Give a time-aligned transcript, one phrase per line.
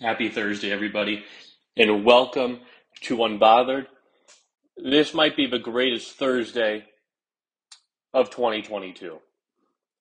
[0.00, 1.24] Happy Thursday, everybody,
[1.76, 2.58] and welcome
[3.02, 3.86] to Unbothered.
[4.76, 6.84] This might be the greatest Thursday
[8.12, 9.18] of 2022.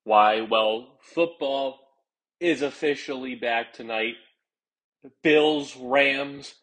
[0.03, 0.41] Why?
[0.41, 1.79] Well, football
[2.39, 4.15] is officially back tonight.
[5.21, 6.55] Bills, Rams.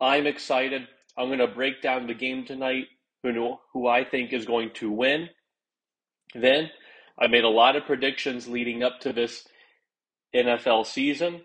[0.00, 0.88] I'm excited.
[1.16, 2.86] I'm going to break down the game tonight,
[3.22, 5.28] who, who I think is going to win.
[6.34, 6.70] Then,
[7.16, 9.46] I made a lot of predictions leading up to this
[10.34, 11.42] NFL season.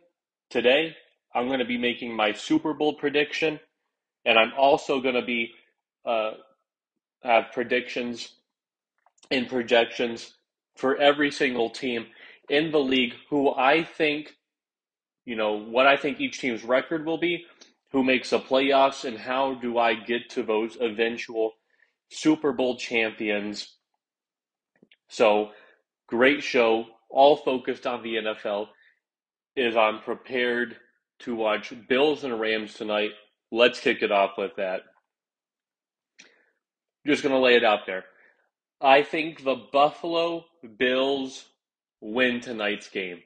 [0.50, 0.96] Today,
[1.38, 3.60] I'm going to be making my Super Bowl prediction,
[4.26, 5.52] and I'm also going to be
[6.04, 6.32] uh,
[7.22, 8.34] have predictions
[9.30, 10.34] and projections
[10.78, 12.08] for every single team
[12.50, 14.34] in the league who I think,
[15.26, 17.46] you know, what I think each team's record will be,
[17.92, 21.52] who makes the playoffs, and how do I get to those eventual
[22.10, 23.76] Super Bowl champions.
[25.08, 25.52] So,
[26.08, 28.70] great show, all focused on the NFL.
[29.56, 30.78] Is I'm prepared
[31.20, 33.12] to watch Bills and Rams tonight.
[33.52, 34.82] Let's kick it off with that.
[37.06, 38.06] Just going to lay it out there.
[38.82, 40.46] I think the Buffalo
[40.78, 41.46] Bills
[42.02, 43.22] win tonight's game.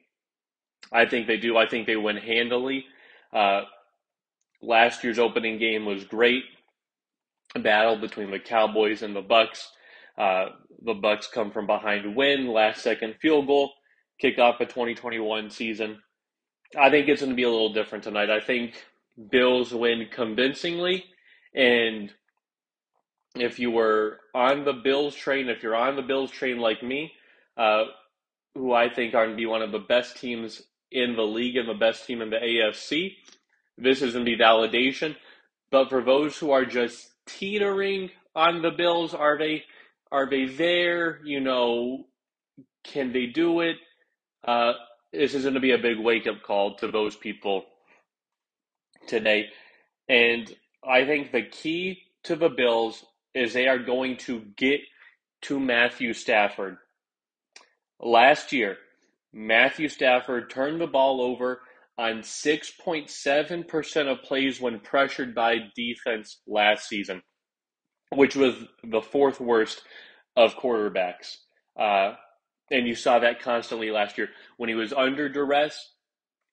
[0.92, 1.58] I think they do.
[1.58, 2.86] I think they win handily.
[3.34, 3.62] Uh,
[4.62, 6.44] last year's opening game was great.
[7.56, 9.68] A battle between the Cowboys and the Bucs.
[10.18, 10.50] Uh,
[10.84, 13.72] the Bucs come from behind, win last second field goal,
[14.20, 16.00] kick off a 2021 season.
[16.80, 18.30] I think it's going to be a little different tonight.
[18.30, 18.74] I think
[19.30, 21.06] Bills win convincingly.
[21.54, 22.12] And
[23.36, 27.12] if you were on the Bills train, if you're on the Bills train like me,
[27.58, 27.86] uh,
[28.56, 30.62] who I think are going to be one of the best teams
[30.92, 33.16] in the league and the best team in the AFC,
[33.78, 35.16] this is going to be validation.
[35.72, 39.64] But for those who are just teetering on the Bills, are they
[40.12, 41.22] are they there?
[41.24, 42.06] You know,
[42.84, 43.78] can they do it?
[44.46, 44.74] Uh,
[45.14, 47.66] this is going to be a big wake up call to those people
[49.08, 49.48] today.
[50.08, 50.52] And
[50.88, 54.82] I think the key to the Bills is they are going to get
[55.44, 56.78] to Matthew Stafford.
[58.00, 58.78] Last year,
[59.34, 61.62] Matthew Stafford turned the ball over
[61.98, 67.22] on 6.7% of plays when pressured by defense last season,
[68.10, 69.82] which was the fourth worst
[70.36, 71.38] of quarterbacks.
[71.80, 72.14] Uh,
[72.72, 74.30] and you saw that constantly last year.
[74.58, 75.92] When he was under duress,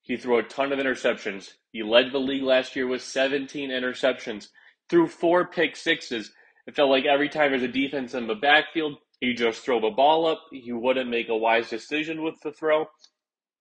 [0.03, 1.51] he threw a ton of interceptions.
[1.71, 4.49] He led the league last year with 17 interceptions,
[4.91, 6.33] threw four pick sixes.
[6.67, 9.91] It felt like every time there's a defense in the backfield, he just throw the
[9.91, 10.43] ball up.
[10.51, 12.87] He wouldn't make a wise decision with the throw.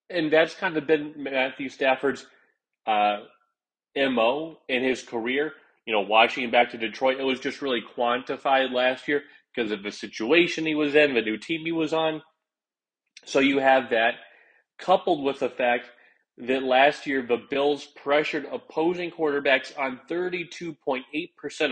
[0.10, 2.26] And that's kind of been Matthew Stafford's
[2.86, 3.20] uh,
[3.96, 5.54] MO in his career.
[5.86, 9.72] You know, watching him back to Detroit, it was just really quantified last year because
[9.72, 12.22] of the situation he was in, the new team he was on.
[13.26, 14.16] So you have that
[14.78, 15.90] coupled with the fact
[16.38, 21.02] that last year the Bills pressured opposing quarterbacks on 32.8%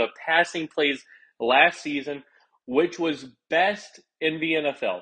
[0.03, 1.03] of passing plays
[1.39, 2.23] last season,
[2.66, 5.01] which was best in the NFL.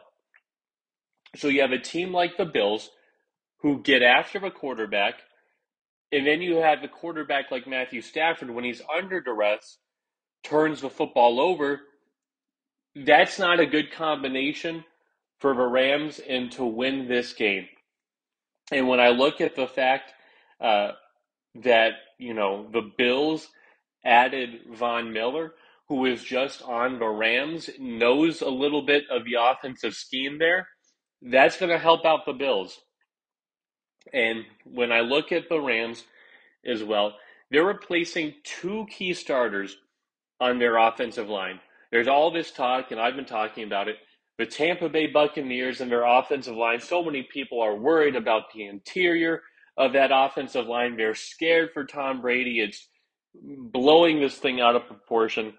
[1.36, 2.90] So you have a team like the Bills
[3.62, 5.16] who get after the quarterback,
[6.12, 9.78] and then you have a quarterback like Matthew Stafford when he's under duress,
[10.44, 11.80] turns the football over.
[12.96, 14.84] That's not a good combination
[15.44, 17.68] for the Rams and to win this game.
[18.72, 20.14] And when I look at the fact
[20.62, 20.92] uh,
[21.64, 23.50] that, you know, the Bills
[24.06, 25.52] added Von Miller,
[25.90, 30.66] who is just on the Rams, knows a little bit of the offensive scheme there,
[31.22, 32.80] that's going to help out the Bills.
[34.14, 36.06] And when I look at the Rams
[36.66, 37.16] as well,
[37.52, 39.76] they're replacing two key starters
[40.40, 41.60] on their offensive line.
[41.92, 43.98] There's all this talk, and I've been talking about it
[44.38, 48.66] the Tampa Bay Buccaneers and their offensive line, so many people are worried about the
[48.66, 49.42] interior
[49.78, 50.98] of that offensive line.
[50.98, 52.60] They're scared for Tom Brady.
[52.60, 52.88] It's
[53.36, 55.54] blowing this thing out of proportion.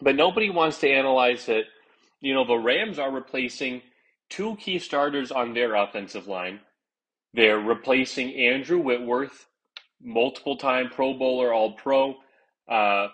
[0.00, 1.66] But nobody wants to analyze it.
[2.20, 3.82] You know, the Rams are replacing
[4.28, 6.60] two key starters on their offensive line.
[7.32, 9.46] They're replacing Andrew Whitworth,
[10.02, 12.16] multiple time Pro Bowler, All Pro.
[12.68, 13.08] Uh,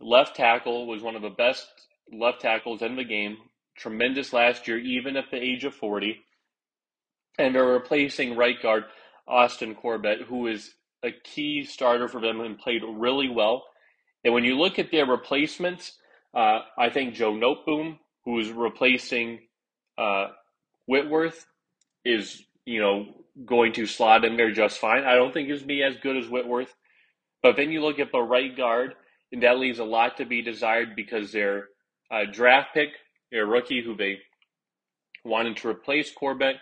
[0.00, 1.66] left tackle was one of the best
[2.12, 3.36] left tackles in the game
[3.76, 6.20] tremendous last year, even at the age of 40.
[7.38, 8.84] And they're replacing right guard
[9.26, 13.64] Austin Corbett, who is a key starter for them and played really well.
[14.24, 15.98] And when you look at their replacements,
[16.34, 19.40] uh, I think Joe Noteboom, who is replacing
[19.98, 20.28] uh,
[20.86, 21.46] Whitworth,
[22.04, 23.06] is you know
[23.44, 25.04] going to slot in there just fine.
[25.04, 26.74] I don't think he's be as good as Whitworth,
[27.42, 28.94] but then you look at the right guard,
[29.32, 31.68] and that leaves a lot to be desired because their
[32.10, 32.90] uh, draft pick
[33.32, 34.18] a rookie who they
[35.24, 36.56] wanted to replace Corbett,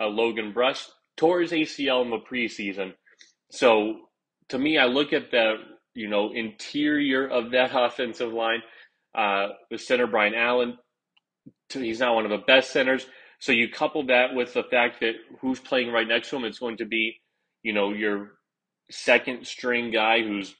[0.00, 2.94] uh, Logan Bruss tore his ACL in the preseason.
[3.50, 3.96] So
[4.48, 5.54] to me, I look at the
[5.94, 8.62] you know interior of that offensive line.
[9.14, 10.76] Uh, the center Brian Allen,
[11.72, 13.06] he's not one of the best centers.
[13.40, 16.58] So you couple that with the fact that who's playing right next to him, it's
[16.58, 17.20] going to be,
[17.62, 18.32] you know, your
[18.90, 20.54] second string guy who's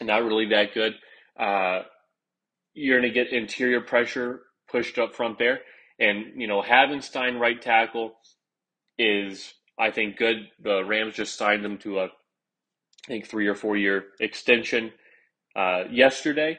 [0.00, 0.94] not really that good.
[1.38, 1.82] Uh,
[2.74, 5.60] you're going to get interior pressure pushed up front there.
[5.98, 8.14] And, you know, Havenstein right tackle
[8.98, 10.48] is, I think, good.
[10.62, 12.08] The Rams just signed him to a, I
[13.08, 14.92] think, three or four year extension
[15.54, 16.58] uh, yesterday.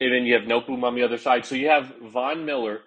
[0.00, 1.46] And then you have Noteboom on the other side.
[1.46, 2.80] So you have Von Miller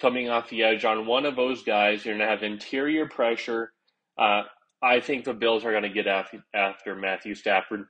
[0.00, 2.04] coming off the edge on one of those guys.
[2.04, 3.72] You're going to have interior pressure.
[4.18, 4.42] Uh,
[4.82, 7.84] I think the Bills are going to get after, after Matthew Stafford.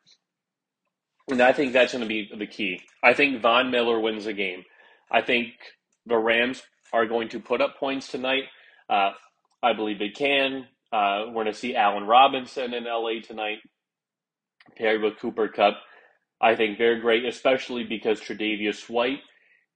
[1.32, 2.82] And I think that's going to be the key.
[3.02, 4.64] I think Von Miller wins the game.
[5.10, 5.54] I think
[6.04, 6.62] the Rams
[6.92, 8.44] are going to put up points tonight.
[8.88, 9.12] Uh,
[9.62, 10.66] I believe they can.
[10.92, 13.58] Uh, we're going to see Allen Robinson in LA tonight,
[14.76, 15.78] paired with Cooper Kupp.
[16.38, 19.20] I think they're great, especially because Tre'Davious White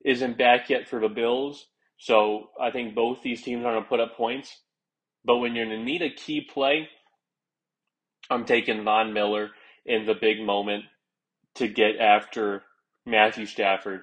[0.05, 1.65] isn't back yet for the Bills.
[1.97, 4.55] So I think both these teams are going to put up points.
[5.25, 6.91] But when you're going to need a key play,
[8.29, 9.53] I'm taking Von Miller
[9.87, 10.85] in the big moment
[11.57, 12.63] to get after
[13.05, 14.03] Matthew Stafford.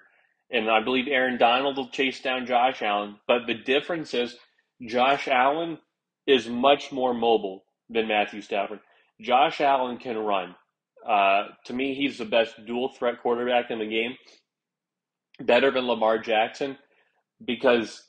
[0.52, 3.16] And I believe Aaron Donald will chase down Josh Allen.
[3.28, 4.36] But the difference is
[4.88, 5.80] Josh Allen
[6.28, 8.80] is much more mobile than Matthew Stafford.
[9.22, 10.56] Josh Allen can run.
[11.08, 14.16] Uh, to me, he's the best dual threat quarterback in the game,
[15.42, 16.78] better than Lamar Jackson,
[17.44, 18.04] because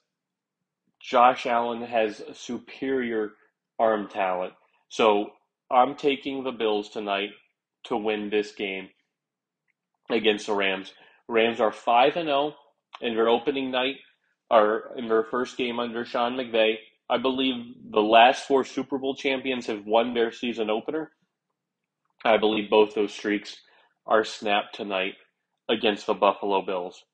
[1.02, 3.32] Josh Allen has superior
[3.78, 4.52] arm talent.
[4.88, 5.30] So
[5.70, 7.30] I'm taking the Bills tonight
[7.84, 8.88] to win this game
[10.10, 10.92] against the Rams.
[11.28, 12.54] Rams are 5 and 0
[13.00, 13.96] in their opening night
[14.50, 16.76] or in their first game under Sean McVay.
[17.08, 21.12] I believe the last four Super Bowl champions have won their season opener.
[22.24, 23.56] I believe both those streaks
[24.06, 25.14] are snapped tonight
[25.68, 27.04] against the Buffalo Bills.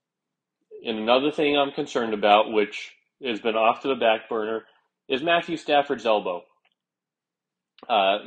[0.85, 2.93] And another thing I'm concerned about, which
[3.23, 4.65] has been off to the back burner,
[5.09, 6.43] is Matthew Stafford's elbow.
[7.89, 8.19] Uh,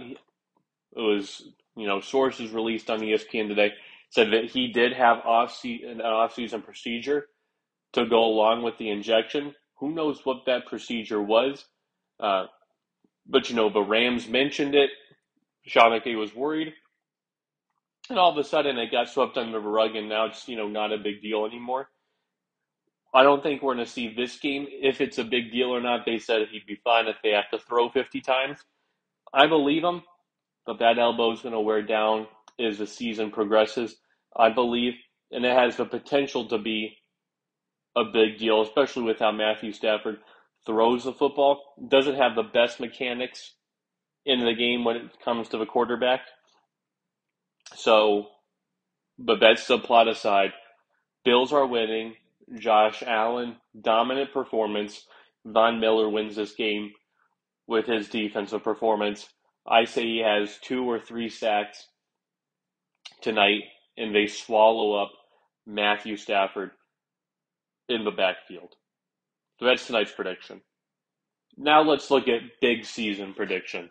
[0.95, 1.43] it was,
[1.75, 3.71] you know, sources released on ESPN today
[4.13, 7.25] said that he did have off an off-season procedure
[7.93, 9.55] to go along with the injection.
[9.79, 11.65] Who knows what that procedure was?
[12.19, 12.45] Uh,
[13.25, 14.91] but you know, the Rams mentioned it.
[15.65, 16.73] Sean McVay was worried,
[18.07, 20.57] and all of a sudden it got swept under the rug, and now it's you
[20.57, 21.89] know not a big deal anymore.
[23.15, 25.81] I don't think we're going to see this game if it's a big deal or
[25.81, 26.05] not.
[26.05, 28.59] They said he'd be fine if they have to throw 50 times.
[29.33, 30.03] I believe him,
[30.67, 32.27] but that elbow is going to wear down
[32.59, 33.95] as the season progresses.
[34.35, 34.93] I believe,
[35.31, 36.97] and it has the potential to be
[37.95, 40.17] a big deal, especially with how Matthew Stafford
[40.65, 41.61] throws the football.
[41.87, 43.53] Doesn't have the best mechanics
[44.25, 46.21] in the game when it comes to the quarterback.
[47.75, 48.27] So,
[49.19, 50.53] but that's the plot aside.
[51.25, 52.15] Bills are winning.
[52.59, 55.05] Josh Allen, dominant performance.
[55.45, 56.91] Von Miller wins this game
[57.67, 59.27] with his defensive performance.
[59.67, 61.87] I say he has two or three sacks
[63.21, 63.63] tonight
[63.97, 65.11] and they swallow up
[65.65, 66.71] Matthew Stafford
[67.89, 68.73] in the backfield.
[69.59, 70.61] So that's tonight's prediction.
[71.57, 73.89] Now let's look at big season prediction.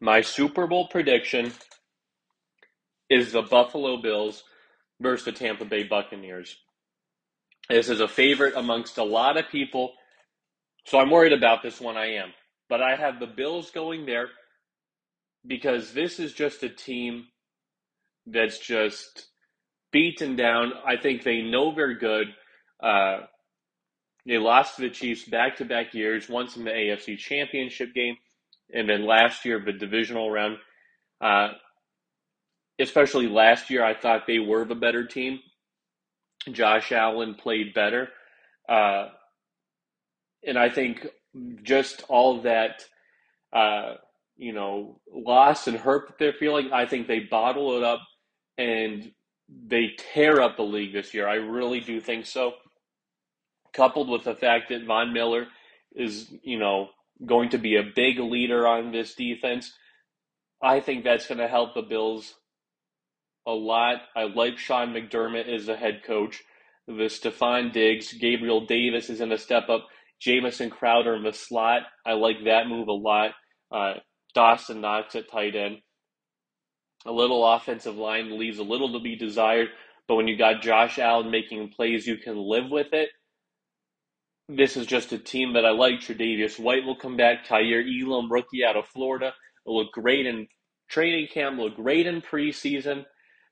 [0.00, 1.52] My Super Bowl prediction
[3.08, 4.44] is the Buffalo Bills
[5.00, 6.56] versus the Tampa Bay Buccaneers.
[7.68, 9.92] This is a favorite amongst a lot of people,
[10.84, 11.96] so I'm worried about this one.
[11.96, 12.32] I am.
[12.68, 14.28] But I have the Bills going there
[15.46, 17.26] because this is just a team
[18.26, 19.28] that's just
[19.92, 20.72] beaten down.
[20.86, 22.28] I think they know they're good.
[22.82, 23.20] Uh,
[24.26, 28.16] they lost to the Chiefs back to back years, once in the AFC Championship game,
[28.74, 30.58] and then last year the divisional round.
[31.20, 31.50] Uh,
[32.80, 35.40] especially last year, I thought they were the better team.
[36.50, 38.08] Josh Allen played better.
[38.68, 39.08] Uh,
[40.46, 41.06] and I think
[41.62, 42.84] just all that
[43.52, 43.94] uh,
[44.36, 48.00] you know, loss and hurt that they're feeling, I think they bottle it up
[48.58, 49.12] and
[49.48, 51.28] they tear up the league this year.
[51.28, 52.52] I really do think so.
[53.72, 55.46] Coupled with the fact that Von Miller
[55.94, 56.88] is, you know,
[57.24, 59.72] going to be a big leader on this defense,
[60.62, 62.34] I think that's going to help the Bills
[63.46, 63.98] a lot.
[64.16, 66.42] I like Sean McDermott as a head coach.
[66.86, 69.86] The Stefon Diggs, Gabriel Davis is in a step up.
[70.20, 71.82] Jamison Crowder in the slot.
[72.04, 73.32] I like that move a lot.
[73.70, 73.94] Uh,
[74.34, 75.78] Dawson Knox at tight end
[77.06, 79.68] a little offensive line leaves a little to be desired.
[80.08, 83.10] But when you got Josh Allen making plays, you can live with it.
[84.48, 86.00] this is just a team that I like.
[86.00, 87.46] Tre'Davious White will come back.
[87.46, 89.32] Kaiir Elam, rookie out of Florida,
[89.64, 90.46] will look great in
[90.88, 93.04] training camp, look great in preseason.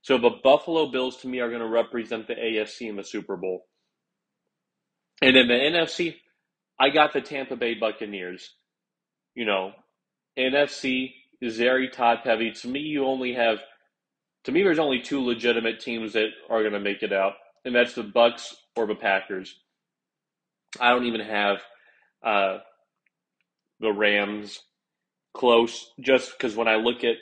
[0.03, 3.37] So the Buffalo Bills to me are going to represent the AFC in the Super
[3.37, 3.67] Bowl.
[5.23, 6.17] And in the NFC,
[6.79, 8.55] I got the Tampa Bay Buccaneers.
[9.35, 9.73] You know,
[10.39, 11.13] NFC
[11.45, 12.51] is very top heavy.
[12.51, 13.59] To me, you only have
[14.45, 17.35] to me there's only two legitimate teams that are going to make it out,
[17.65, 19.55] and that's the Bucs or the Packers.
[20.81, 21.59] I don't even have
[22.23, 22.59] uh,
[23.81, 24.59] the Rams
[25.35, 27.17] close, just because when I look at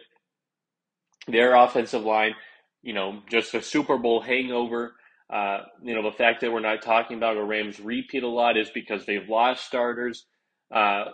[1.26, 2.34] their offensive line,
[2.82, 4.94] you know, just a Super Bowl hangover.
[5.32, 8.58] Uh, you know, the fact that we're not talking about the Rams repeat a lot
[8.58, 10.26] is because they've lost starters.
[10.70, 11.04] Uh,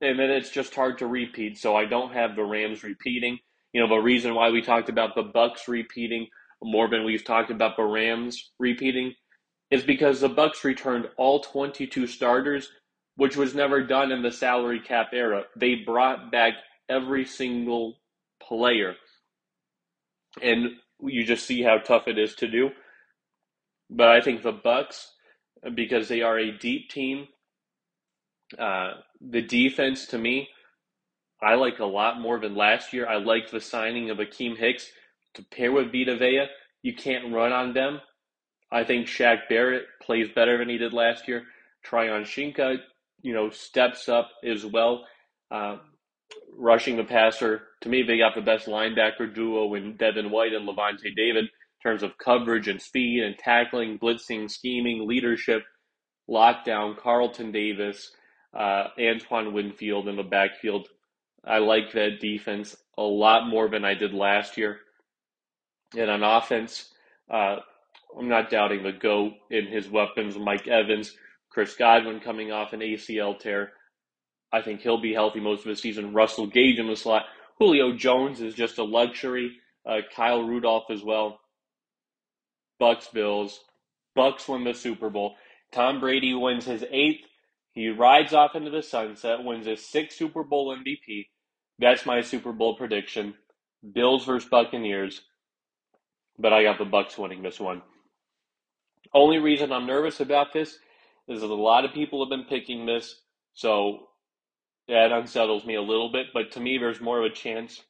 [0.00, 1.58] and then it's just hard to repeat.
[1.58, 3.38] So I don't have the Rams repeating.
[3.72, 6.28] You know, the reason why we talked about the Bucs repeating
[6.62, 9.14] more than we've talked about the Rams repeating
[9.70, 12.70] is because the Bucs returned all 22 starters,
[13.16, 15.42] which was never done in the salary cap era.
[15.56, 16.54] They brought back
[16.88, 17.96] every single
[18.42, 18.94] player.
[20.42, 20.70] And
[21.00, 22.70] you just see how tough it is to do.
[23.90, 25.06] But I think the Bucs,
[25.74, 27.28] because they are a deep team,
[28.58, 30.48] uh, the defense to me,
[31.42, 33.06] I like a lot more than last year.
[33.06, 34.90] I like the signing of Akiem Hicks
[35.34, 36.46] to pair with Vita Vea.
[36.82, 38.00] You can't run on them.
[38.72, 41.44] I think Shaq Barrett plays better than he did last year.
[41.84, 42.78] Tryon Shoyinka,
[43.22, 45.04] you know, steps up as well.
[45.50, 45.76] Uh,
[46.56, 50.66] rushing the passer, to me, they got the best linebacker duo in Devin White and
[50.66, 51.50] Lavonte David in
[51.82, 55.62] terms of coverage and speed and tackling, blitzing, scheming, leadership,
[56.28, 56.96] lockdown.
[56.96, 58.10] Carlton Davis,
[58.54, 60.88] uh, Antoine Winfield in the backfield.
[61.44, 64.78] I like that defense a lot more than I did last year.
[65.96, 66.90] And on offense,
[67.30, 67.56] uh,
[68.18, 71.16] I'm not doubting the GOAT in his weapons, Mike Evans,
[71.50, 73.72] Chris Godwin coming off an ACL tear.
[74.52, 76.12] I think he'll be healthy most of the season.
[76.12, 77.24] Russell Gage in the slot.
[77.58, 79.52] Julio Jones is just a luxury.
[79.84, 81.40] Uh, Kyle Rudolph as well.
[82.80, 83.60] Bucs Bills.
[84.16, 85.34] Bucs win the Super Bowl.
[85.72, 87.26] Tom Brady wins his eighth.
[87.74, 91.26] He rides off into the sunset, wins his sixth Super Bowl MVP.
[91.78, 93.34] That's my Super Bowl prediction.
[93.92, 95.22] Bills versus Buccaneers.
[96.38, 97.82] But I got the Bucs winning this one.
[99.12, 100.78] Only reason I'm nervous about this
[101.28, 103.20] is that a lot of people have been picking this,
[103.54, 104.08] so
[104.88, 106.26] that unsettles me a little bit.
[106.32, 107.82] But to me, there's more of a chance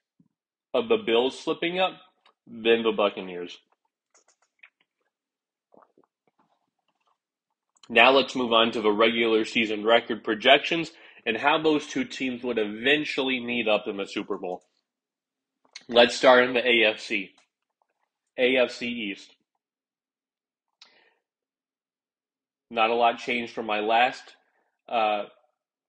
[0.72, 1.92] of the Bills slipping up
[2.46, 3.58] than the Buccaneers.
[7.94, 10.90] Now let's move on to the regular season record projections
[11.24, 14.64] and how those two teams would eventually meet up in the Super Bowl.
[15.86, 17.30] Let's start in the AFC.
[18.36, 19.36] AFC East.
[22.68, 24.24] Not a lot changed from my last,
[24.88, 25.26] uh,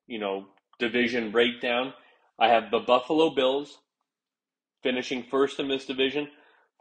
[0.05, 0.45] you know,
[0.77, 1.91] division breakdown.
[2.38, 3.79] I have the Buffalo Bills
[4.83, 6.27] finishing first in this division,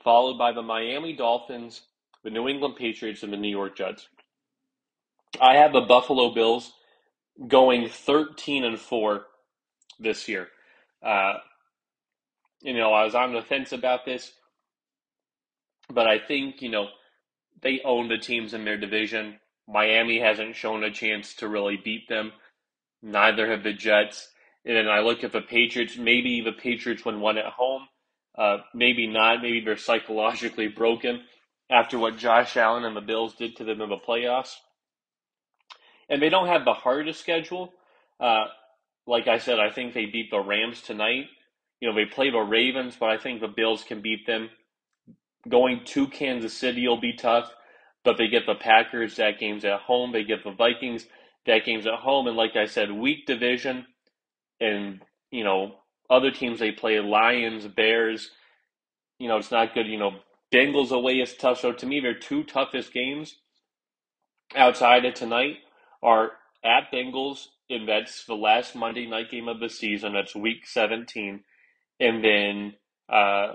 [0.02, 1.80] followed by the Miami Dolphins,
[2.24, 4.06] the New England Patriots, and the New York Jets.
[5.40, 6.72] I have the Buffalo Bills
[7.48, 9.26] going 13 and 4
[9.98, 10.48] this year.
[11.04, 11.34] Uh,
[12.60, 14.32] you know, I was on the fence about this,
[15.92, 16.88] but I think, you know,
[17.62, 19.38] they own the teams in their division.
[19.68, 22.32] Miami hasn't shown a chance to really beat them.
[23.02, 24.28] Neither have the Jets.
[24.64, 25.96] And then I look at the Patriots.
[25.96, 27.82] Maybe the Patriots win one at home.
[28.36, 29.42] Uh, maybe not.
[29.42, 31.22] Maybe they're psychologically broken
[31.70, 34.54] after what Josh Allen and the Bills did to them in the playoffs.
[36.08, 37.72] And they don't have the hardest schedule.
[38.20, 38.44] Uh,
[39.06, 41.26] like I said, I think they beat the Rams tonight.
[41.80, 44.50] You know, they play the Ravens, but I think the Bills can beat them.
[45.48, 47.50] Going to Kansas City will be tough
[48.04, 49.16] but they get the Packers.
[49.16, 50.12] That game's at home.
[50.12, 51.06] They get the Vikings.
[51.46, 52.26] That game's at home.
[52.26, 53.86] And like I said, weak division,
[54.60, 55.76] and you know
[56.10, 58.30] other teams they play Lions, Bears.
[59.18, 59.86] You know it's not good.
[59.86, 60.12] You know
[60.52, 61.60] Bengals away is tough.
[61.60, 63.36] So to me, their two toughest games
[64.54, 65.56] outside of tonight
[66.04, 66.32] are
[66.64, 70.14] at Bengals, and that's the last Monday night game of the season.
[70.14, 71.42] That's Week 17,
[72.00, 72.74] and then
[73.10, 73.54] uh,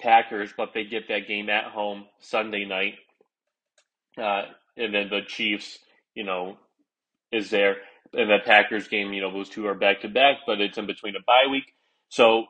[0.00, 2.94] Packers, but they get that game at home Sunday night
[4.18, 4.44] uh,
[4.76, 5.78] and then the Chiefs,
[6.14, 6.58] you know,
[7.32, 7.76] is there.
[8.12, 10.86] And the Packers game, you know, those two are back to back, but it's in
[10.86, 11.74] between a bye week.
[12.08, 12.46] So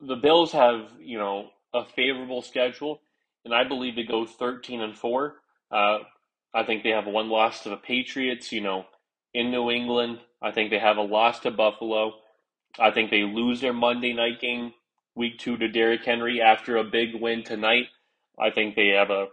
[0.00, 3.00] the Bills have, you know, a favorable schedule,
[3.44, 5.34] and I believe they go 13 and 4.
[5.70, 5.98] Uh,
[6.54, 8.86] I think they have one loss to the Patriots, you know,
[9.34, 10.20] in New England.
[10.42, 12.14] I think they have a loss to Buffalo.
[12.78, 14.72] I think they lose their Monday night game,
[15.14, 17.86] week two, to Derrick Henry after a big win tonight.
[18.38, 19.28] I think they have a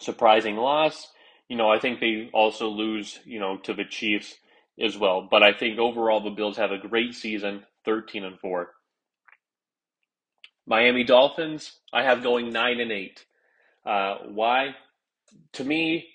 [0.00, 1.12] surprising loss.
[1.48, 4.36] you know, I think they also lose, you know, to the Chiefs
[4.80, 5.28] as well.
[5.30, 8.70] But I think overall the Bills have a great season, 13 and 4.
[10.66, 13.26] Miami Dolphins, I have going 9 and 8.
[13.84, 14.74] Uh, why?
[15.54, 16.08] To me,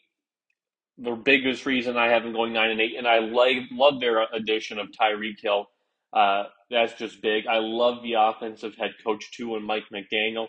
[0.97, 4.25] the biggest reason I have them going 9 and 8, and I like, love their
[4.33, 5.67] addition of Tyreek Hill.
[6.11, 7.45] Uh, that's just big.
[7.47, 10.47] I love the offensive head coach, too, and Mike McDaniel.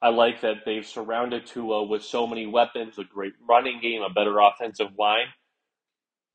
[0.00, 4.10] I like that they've surrounded Tua with so many weapons, a great running game, a
[4.10, 5.26] better offensive line.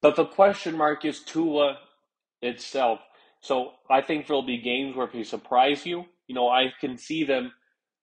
[0.01, 1.77] But the question mark is Tua
[2.41, 2.99] itself.
[3.41, 6.97] So I think there'll be games where if he surprise you, you know, I can
[6.97, 7.51] see them,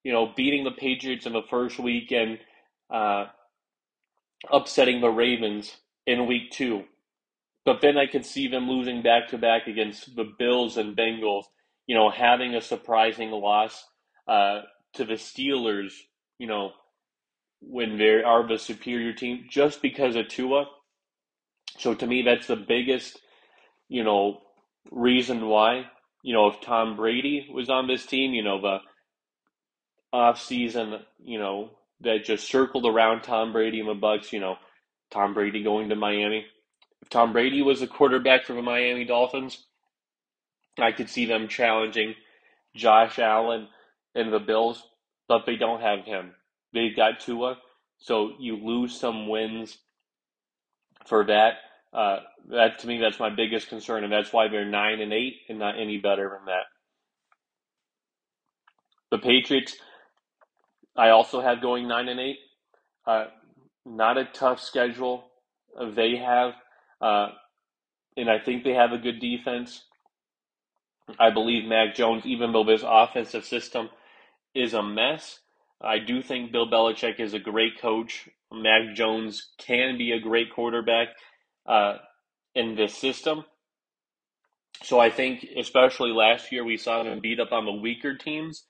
[0.02, 2.38] you know, beating the Patriots in the first week and
[2.92, 3.26] uh,
[4.52, 6.84] upsetting the Ravens in week two.
[7.64, 11.44] But then I could see them losing back to back against the Bills and Bengals,
[11.86, 13.84] you know, having a surprising loss.
[14.26, 14.62] Uh,
[14.94, 15.92] to the Steelers,
[16.38, 16.72] you know,
[17.60, 20.66] when they are the superior team, just because of Tua.
[21.78, 23.18] So to me, that's the biggest,
[23.88, 24.40] you know,
[24.90, 25.86] reason why.
[26.22, 28.78] You know, if Tom Brady was on this team, you know, the
[30.12, 31.70] off season, you know,
[32.04, 34.32] that just circled around Tom Brady and the Bucs.
[34.32, 34.56] you know,
[35.10, 36.46] Tom Brady going to Miami.
[37.02, 39.66] If Tom Brady was a quarterback for the Miami Dolphins,
[40.78, 42.14] I could see them challenging
[42.74, 43.68] Josh Allen
[44.14, 44.82] and the Bills,
[45.28, 46.32] but they don't have him.
[46.72, 47.58] They've got Tua,
[47.98, 49.78] so you lose some wins
[51.06, 51.54] for that.
[51.92, 52.18] Uh,
[52.50, 55.58] that to me, that's my biggest concern, and that's why they're nine and eight and
[55.58, 56.64] not any better than that.
[59.10, 59.76] The Patriots,
[60.96, 62.38] I also have going nine and eight.
[63.06, 63.26] Uh,
[63.84, 65.24] not a tough schedule
[65.94, 66.52] they have,
[67.00, 67.28] uh,
[68.16, 69.84] and I think they have a good defense.
[71.18, 73.90] I believe Mac Jones, even though this offensive system
[74.54, 75.40] is a mess.
[75.80, 78.28] I do think Bill Belichick is a great coach.
[78.52, 81.08] Mac Jones can be a great quarterback
[81.66, 81.96] uh,
[82.54, 83.44] in this system.
[84.82, 88.64] So I think, especially last year, we saw them beat up on the weaker teams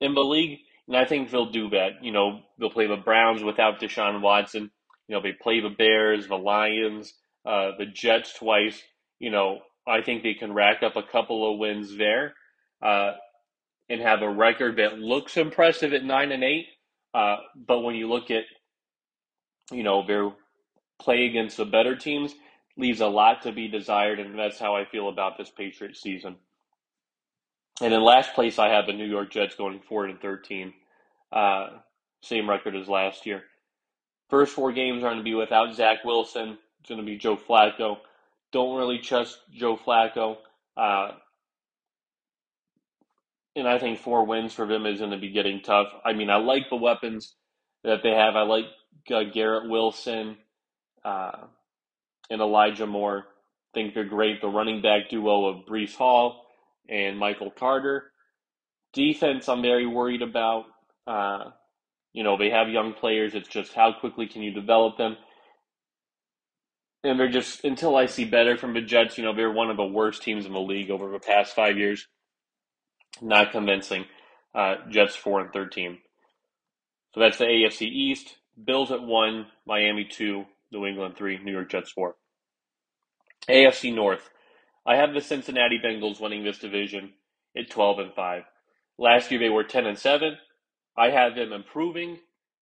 [0.00, 2.02] in the league, and I think they'll do that.
[2.02, 4.70] You know, they'll play the Browns without Deshaun Watson.
[5.08, 7.12] You know, they play the Bears, the Lions,
[7.44, 8.82] uh, the Jets twice.
[9.18, 12.34] You know, I think they can rack up a couple of wins there.
[12.80, 13.12] Uh,
[13.88, 16.66] and have a record that looks impressive at nine and eight.
[17.12, 18.44] Uh, but when you look at,
[19.70, 20.30] you know, their
[20.98, 22.34] play against the better teams,
[22.76, 26.36] leaves a lot to be desired, and that's how I feel about this Patriots season.
[27.80, 30.72] And in last place, I have the New York Jets going four and thirteen,
[31.32, 31.68] uh,
[32.22, 33.42] same record as last year.
[34.30, 36.58] First four games are going to be without Zach Wilson.
[36.80, 37.98] It's going to be Joe Flacco.
[38.52, 40.36] Don't really trust Joe Flacco.
[40.76, 41.12] Uh,
[43.56, 45.88] and I think four wins for them is going to be getting tough.
[46.04, 47.34] I mean, I like the weapons
[47.84, 48.36] that they have.
[48.36, 48.66] I like
[49.10, 50.36] uh, Garrett Wilson
[51.04, 51.38] uh,
[52.30, 53.26] and Elijah Moore.
[53.26, 54.40] I think they're great.
[54.40, 56.41] The running back duo of Breece Hall
[56.88, 58.12] and Michael Carter.
[58.92, 60.64] Defense, I'm very worried about.
[61.06, 61.50] Uh,
[62.12, 63.34] you know, they have young players.
[63.34, 65.16] It's just how quickly can you develop them?
[67.04, 69.76] And they're just, until I see better from the Jets, you know, they're one of
[69.76, 72.06] the worst teams in the league over the past five years.
[73.20, 74.04] Not convincing.
[74.54, 75.98] Uh, Jets four and thirteen.
[77.14, 78.36] So that's the AFC East.
[78.62, 82.16] Bills at one, Miami two, New England three, New York Jets four.
[83.48, 84.30] AFC North.
[84.86, 87.12] I have the Cincinnati Bengals winning this division
[87.56, 88.42] at twelve and five.
[88.98, 90.36] Last year they were ten and seven.
[90.96, 92.18] I have them improving,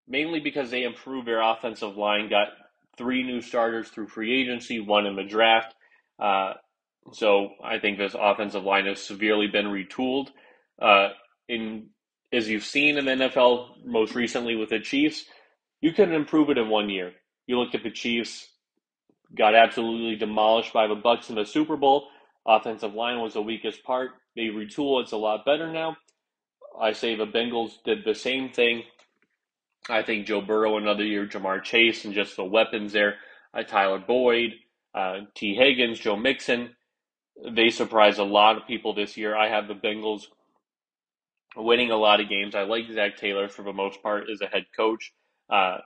[0.07, 2.49] mainly because they improved their offensive line, got
[2.97, 5.75] three new starters through free agency, one in the draft.
[6.19, 6.53] Uh,
[7.13, 10.29] so I think this offensive line has severely been retooled.
[10.81, 11.09] Uh,
[11.47, 11.89] in
[12.33, 15.25] as you've seen in the NFL most recently with the Chiefs,
[15.79, 17.13] you couldn't improve it in one year.
[17.45, 18.47] You look at the Chiefs,
[19.35, 22.07] got absolutely demolished by the Bucs in the Super Bowl.
[22.45, 24.11] Offensive line was the weakest part.
[24.35, 25.97] They retool; it's a lot better now.
[26.79, 28.83] I say the Bengals did the same thing.
[29.89, 33.15] I think Joe Burrow another year, Ja'Marr Chase, and just the weapons there.
[33.53, 34.51] Uh, Tyler Boyd,
[34.93, 36.75] uh, Tee Higgins, Joe Mixon
[37.45, 39.35] they surprised a lot of people this year.
[39.35, 40.23] I have the Bengals
[41.55, 42.55] winning a lot of games.
[42.55, 45.13] I like Zac Taylor for the most part as a head coach.
[45.49, 45.77] Uh,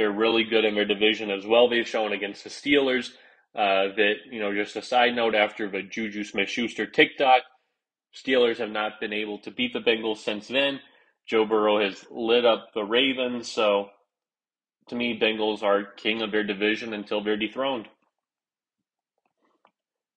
[0.00, 1.68] they're really good in their division as well.
[1.68, 3.10] They've shown against the Steelers
[3.54, 7.42] uh, that, you know, just a side note after the Juju Smith Schuster TikTok,
[8.14, 10.80] Steelers have not been able to beat the Bengals since then.
[11.26, 13.52] Joe Burrow has lit up the Ravens.
[13.52, 13.90] So
[14.88, 17.86] to me, Bengals are king of their division until they're dethroned.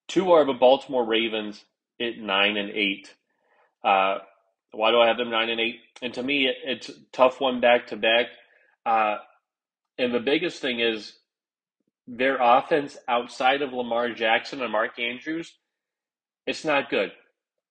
[0.08, 1.62] Two are the Baltimore Ravens
[2.00, 3.14] at nine and eight.
[3.84, 4.20] Uh,
[4.72, 5.82] why do I have them nine and eight?
[6.02, 8.28] And to me, it, it's tough one back to back.
[9.98, 11.14] And the biggest thing is
[12.08, 15.54] their offense outside of Lamar Jackson and Mark Andrews,
[16.46, 17.12] it's not good.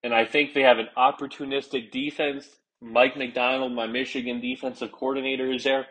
[0.03, 2.49] And I think they have an opportunistic defense.
[2.81, 5.87] Mike Macdonald, my Michigan defensive coordinator, is there.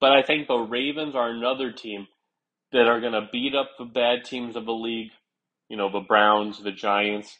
[0.00, 2.06] But I think the Ravens are another team
[2.72, 5.10] that are going to beat up the bad teams of the league,
[5.68, 7.38] you know, the Browns, the Giants.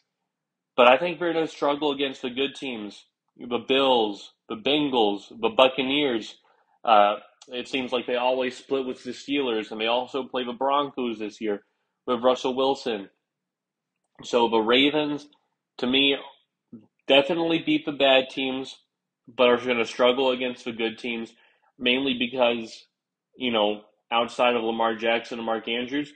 [0.76, 3.04] But I think they're going to struggle against the good teams,
[3.36, 6.36] the Bills, the Bengals, the Buccaneers.
[6.84, 7.16] Uh,
[7.48, 11.18] it seems like they always split with the Steelers, and they also play the Broncos
[11.18, 11.62] this year
[12.06, 13.08] with Russell Wilson.
[14.22, 15.28] So the Ravens,
[15.78, 16.16] to me,
[17.06, 18.76] definitely beat the bad teams,
[19.28, 21.32] but are going to struggle against the good teams,
[21.78, 22.86] mainly because,
[23.36, 26.12] you know, outside of Lamar Jackson and Mark Andrews,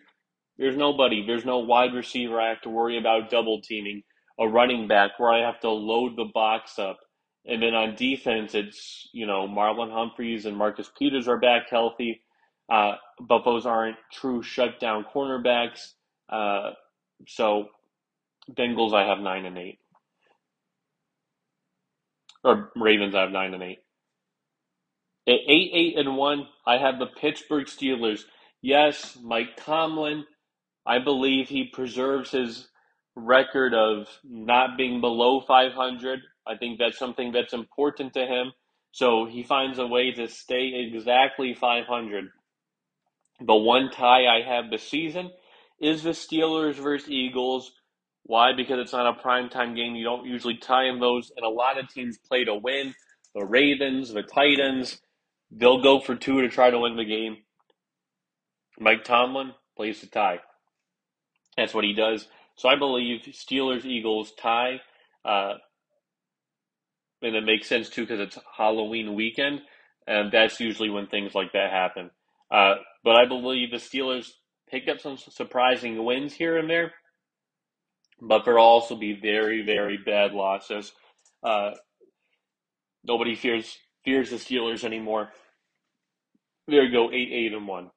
[0.58, 1.26] there's nobody.
[1.26, 4.02] There's no wide receiver I have to worry about double teaming,
[4.38, 6.98] a running back where I have to load the box up.
[7.46, 12.22] And then on defense, it's, you know, Marlon Humphreys and Marcus Peters are back healthy,
[12.70, 15.92] uh, but those aren't true shutdown cornerbacks.
[16.28, 16.70] Uh,
[17.26, 17.68] so
[18.50, 19.78] Bengals, I have nine and eight.
[22.44, 23.78] Or Ravens, I have nine and eight.
[25.28, 28.22] At eight, eight, and one, I have the Pittsburgh Steelers.
[28.60, 30.24] Yes, Mike Tomlin.
[30.84, 32.68] I believe he preserves his
[33.14, 36.20] record of not being below 500.
[36.46, 38.52] I think that's something that's important to him.
[38.92, 42.26] So he finds a way to stay exactly 500.
[43.40, 45.30] The one tie I have this season
[45.80, 47.72] is the Steelers versus Eagles.
[48.24, 48.52] Why?
[48.56, 49.94] Because it's not a primetime game.
[49.94, 52.94] You don't usually tie in those, and a lot of teams play to win.
[53.34, 55.00] The Ravens, the Titans,
[55.54, 57.38] They'll go for two to try to win the game.
[58.80, 60.40] Mike Tomlin plays the tie.
[61.56, 62.26] That's what he does.
[62.56, 64.80] So I believe Steelers Eagles tie,
[65.24, 65.54] uh,
[67.22, 69.60] and it makes sense too because it's Halloween weekend,
[70.06, 72.10] and that's usually when things like that happen.
[72.50, 74.30] Uh, but I believe the Steelers
[74.70, 76.92] pick up some surprising wins here and there,
[78.20, 80.92] but there'll also be very very bad losses.
[81.42, 81.72] Uh,
[83.04, 85.30] nobody fears fears the Steelers anymore.
[86.68, 87.90] There you go, eight, eight, and one.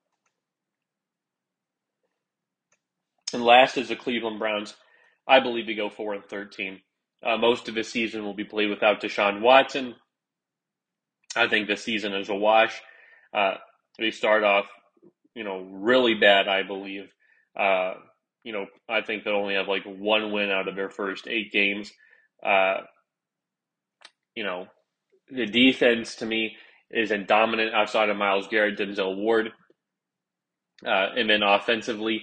[3.33, 4.75] And last is the Cleveland Browns.
[5.27, 6.81] I believe they go four and thirteen.
[7.25, 9.95] Uh, most of the season will be played without Deshaun Watson.
[11.35, 12.79] I think the season is a wash.
[13.33, 13.55] Uh,
[13.97, 14.65] they start off,
[15.33, 16.47] you know, really bad.
[16.47, 17.09] I believe.
[17.59, 17.95] Uh,
[18.43, 21.51] you know, I think they'll only have like one win out of their first eight
[21.51, 21.91] games.
[22.45, 22.81] Uh,
[24.35, 24.67] you know,
[25.31, 26.55] the defense to me
[26.91, 29.51] isn't dominant outside of Myles Garrett, Denzel Ward.
[30.85, 32.21] Uh, and then offensively,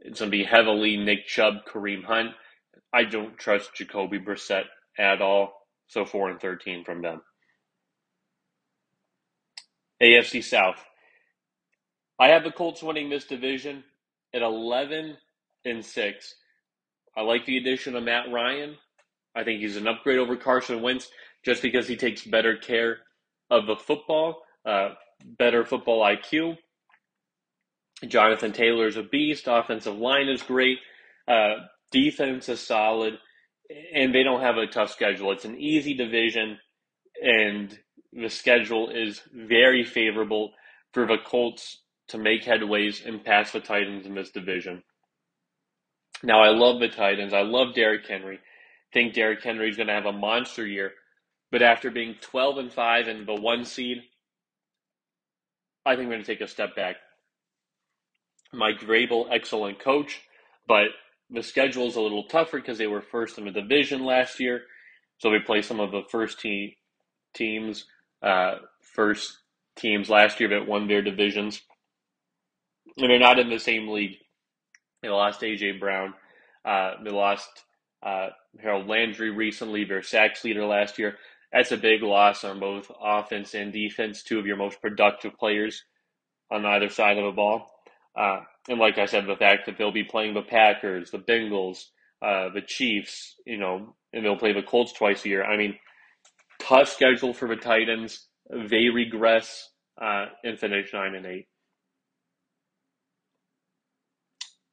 [0.00, 2.30] it's going to be heavily Nick Chubb, Kareem Hunt.
[2.92, 4.64] I don't trust Jacoby Brissett
[4.98, 5.52] at all.
[5.88, 7.22] So 4 and 13 from them.
[10.02, 10.76] AFC South.
[12.20, 13.84] I have the Colts winning this division
[14.34, 15.16] at 11
[15.64, 16.34] and 6.
[17.16, 18.76] I like the addition of Matt Ryan.
[19.34, 21.08] I think he's an upgrade over Carson Wentz
[21.44, 22.98] just because he takes better care
[23.50, 24.90] of the football, uh,
[25.38, 26.56] better football IQ.
[28.06, 29.44] Jonathan Taylor is a beast.
[29.48, 30.78] Offensive line is great.
[31.26, 31.54] Uh,
[31.90, 33.18] defense is solid.
[33.94, 35.30] And they don't have a tough schedule.
[35.32, 36.58] It's an easy division,
[37.22, 37.78] and
[38.14, 40.52] the schedule is very favorable
[40.94, 44.82] for the Colts to make headways and pass the Titans in this division.
[46.22, 47.34] Now, I love the Titans.
[47.34, 48.40] I love Derrick Henry.
[48.92, 50.92] think Derrick Henry is going to have a monster year.
[51.52, 53.98] But after being 12 and 5 and the one seed,
[55.84, 56.96] I think we're going to take a step back.
[58.52, 60.22] Mike Vrabel, excellent coach,
[60.66, 60.88] but
[61.30, 64.62] the schedule is a little tougher because they were first in the division last year.
[65.18, 66.72] So they play some of the first team
[67.34, 67.84] teams,
[68.22, 68.56] uh,
[68.94, 69.38] first
[69.76, 71.60] teams last year that won their divisions.
[72.96, 74.16] And they're not in the same league.
[75.02, 76.14] They lost AJ Brown.
[76.64, 77.48] Uh, they lost
[78.02, 78.28] uh,
[78.60, 81.16] Harold Landry recently, their sacks leader last year
[81.52, 85.84] that's a big loss on both offense and defense, two of your most productive players
[86.50, 87.70] on either side of the ball.
[88.68, 91.84] And like I said, the fact that they'll be playing the Packers, the Bengals,
[92.22, 95.44] uh, the Chiefs, you know, and they'll play the Colts twice a year.
[95.44, 95.74] I mean,
[96.60, 98.26] tough schedule for the Titans.
[98.50, 101.46] They regress uh, and finish nine and eight.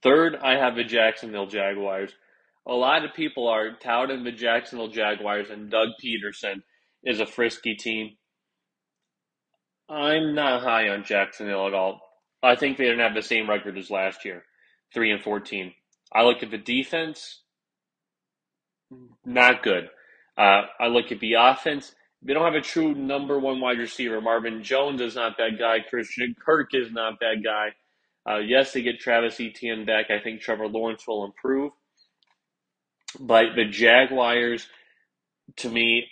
[0.03, 2.11] Third, I have the Jacksonville Jaguars
[2.67, 6.61] a lot of people are touting the Jacksonville Jaguars and Doug Pederson
[7.03, 8.17] is a frisky team.
[9.87, 12.01] I'm not high on Jacksonville at all.
[12.45, 14.43] I think they didn't have the same record as last year,
[14.93, 15.73] three and fourteen.
[16.13, 17.41] I look at the defense,
[19.25, 19.89] not good.
[20.37, 24.19] Uh, I look at the offense, they don't have a true number one wide receiver.
[24.19, 25.79] Marvin Jones is not that guy.
[25.87, 27.69] Christian Kirk is not that guy.
[28.27, 30.09] Uh, yes, they get Travis Etienne back.
[30.09, 31.71] I think Trevor Lawrence will improve.
[33.19, 34.67] But the Jaguars,
[35.57, 36.07] to me,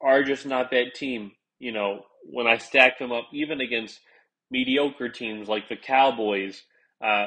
[0.00, 1.32] are just not that team.
[1.58, 4.00] You know, when I stack them up, even against
[4.50, 6.62] mediocre teams like the Cowboys,
[7.04, 7.26] uh,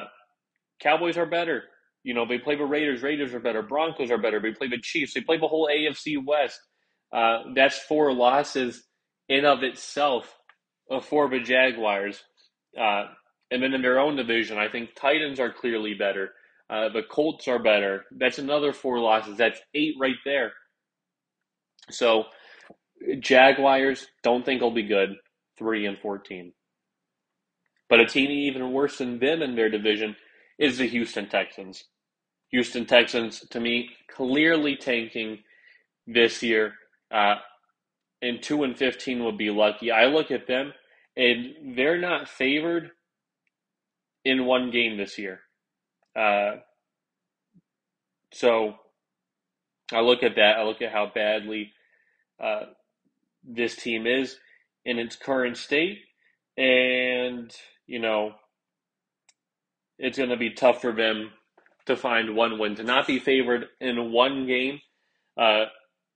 [0.80, 1.64] Cowboys are better.
[2.02, 3.02] You know, they play the Raiders.
[3.02, 3.62] Raiders are better.
[3.62, 4.40] Broncos are better.
[4.40, 5.14] They play the Chiefs.
[5.14, 6.60] They play the whole AFC West.
[7.12, 8.84] Uh, that's four losses
[9.28, 10.34] in of itself
[11.02, 12.22] for the Jaguars.
[12.78, 13.06] Uh,
[13.50, 16.30] and then in their own division, I think Titans are clearly better.
[16.70, 18.04] Uh, the Colts are better.
[18.12, 19.36] That's another four losses.
[19.36, 20.52] That's eight right there.
[21.90, 22.24] So,
[23.18, 25.10] Jaguars don't think will be good.
[25.58, 26.52] Three and fourteen.
[27.92, 30.16] But a team even worse than them in their division
[30.58, 31.84] is the Houston Texans.
[32.50, 35.40] Houston Texans, to me, clearly tanking
[36.06, 36.72] this year.
[37.14, 37.34] Uh,
[38.22, 39.90] and two and fifteen would be lucky.
[39.90, 40.72] I look at them,
[41.18, 42.92] and they're not favored
[44.24, 45.40] in one game this year.
[46.16, 46.60] Uh,
[48.32, 48.76] so
[49.92, 50.56] I look at that.
[50.56, 51.72] I look at how badly
[52.42, 52.68] uh,
[53.44, 54.38] this team is
[54.86, 55.98] in its current state,
[56.56, 57.54] and
[57.92, 58.32] you know
[59.98, 61.30] it's going to be tough for them
[61.86, 64.80] to find one win to not be favored in one game.
[65.36, 65.66] Uh,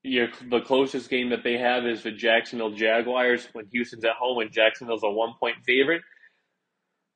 [0.03, 4.53] the closest game that they have is the Jacksonville Jaguars when Houston's at home and
[4.53, 6.03] Jacksonville's a one point favorite.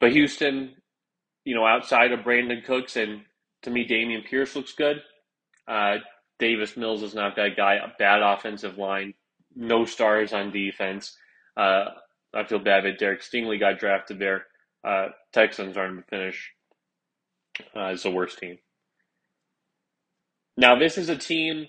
[0.01, 0.75] But Houston
[1.45, 3.23] you know, outside of Brandin Cooks and
[3.63, 5.03] to me, Dameon Pierce looks good.
[5.69, 5.97] Uh,
[6.39, 7.75] Davis Mills is not that guy.
[7.75, 9.15] A bad offensive line,
[9.55, 11.17] no stars on defense.
[11.57, 11.87] Uh,
[12.35, 14.47] I feel bad that Derek Stingley got drafted there.
[14.85, 16.53] Uh, Texans aren't going to finish
[17.77, 18.59] uh, as the worst team.
[20.57, 21.67] Now, this is a team.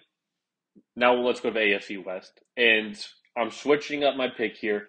[0.95, 2.39] Now, let's go to AFC West.
[2.58, 2.97] And
[3.38, 4.88] I'm switching up my pick here.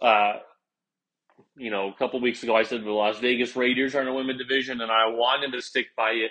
[0.00, 0.34] Uh,
[1.56, 4.14] you know, a couple weeks ago, I said the Las Vegas Raiders are in a
[4.14, 6.30] women division, and I wanted to stick by it.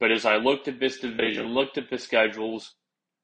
[0.00, 2.74] But as I looked at this division, looked at the schedules,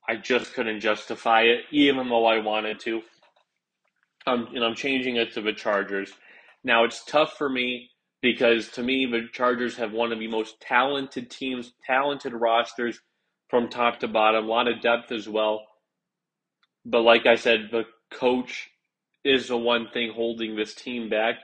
[0.09, 3.03] I just couldn't justify it, even though I wanted to.
[4.27, 6.12] And I'm changing it to the Chargers.
[6.64, 7.90] Now it's tough for me
[8.21, 13.01] because to me the Chargers have one of the most talented teams, talented rosters
[13.49, 15.62] from top to bottom, a lot of depth as well.
[16.85, 18.71] But like I said, the coach
[19.25, 21.37] is the one thing holding this team back.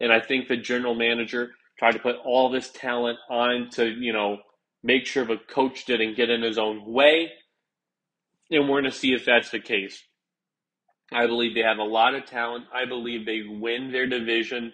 [0.00, 4.12] And I think the general manager tried to put all this talent on to, you
[4.12, 4.38] know,
[4.82, 7.30] make sure the coach didn't get in his own way.
[8.50, 10.02] And we're going to see if that's the case.
[11.12, 12.64] I believe they have a lot of talent.
[12.74, 14.72] I believe they win their division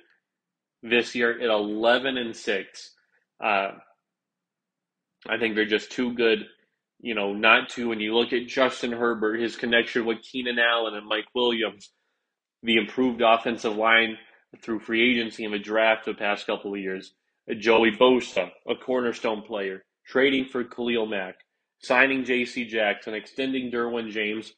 [0.82, 2.94] this year at 11 and 6.
[3.42, 3.70] Uh,
[5.28, 6.46] I think they're just too good,
[7.00, 7.88] you know, not to.
[7.88, 11.92] When you look at Justin Herbert, his connection with Keenan Allen and Mike Williams,
[12.62, 14.16] the improved offensive line
[14.60, 17.14] through free agency and the draft the past couple of years.
[17.58, 21.36] Joey Bosa, a cornerstone player, trading for Khalil Mack,
[21.80, 22.64] signing J.C.
[22.66, 24.52] Jackson, extending Derwin James.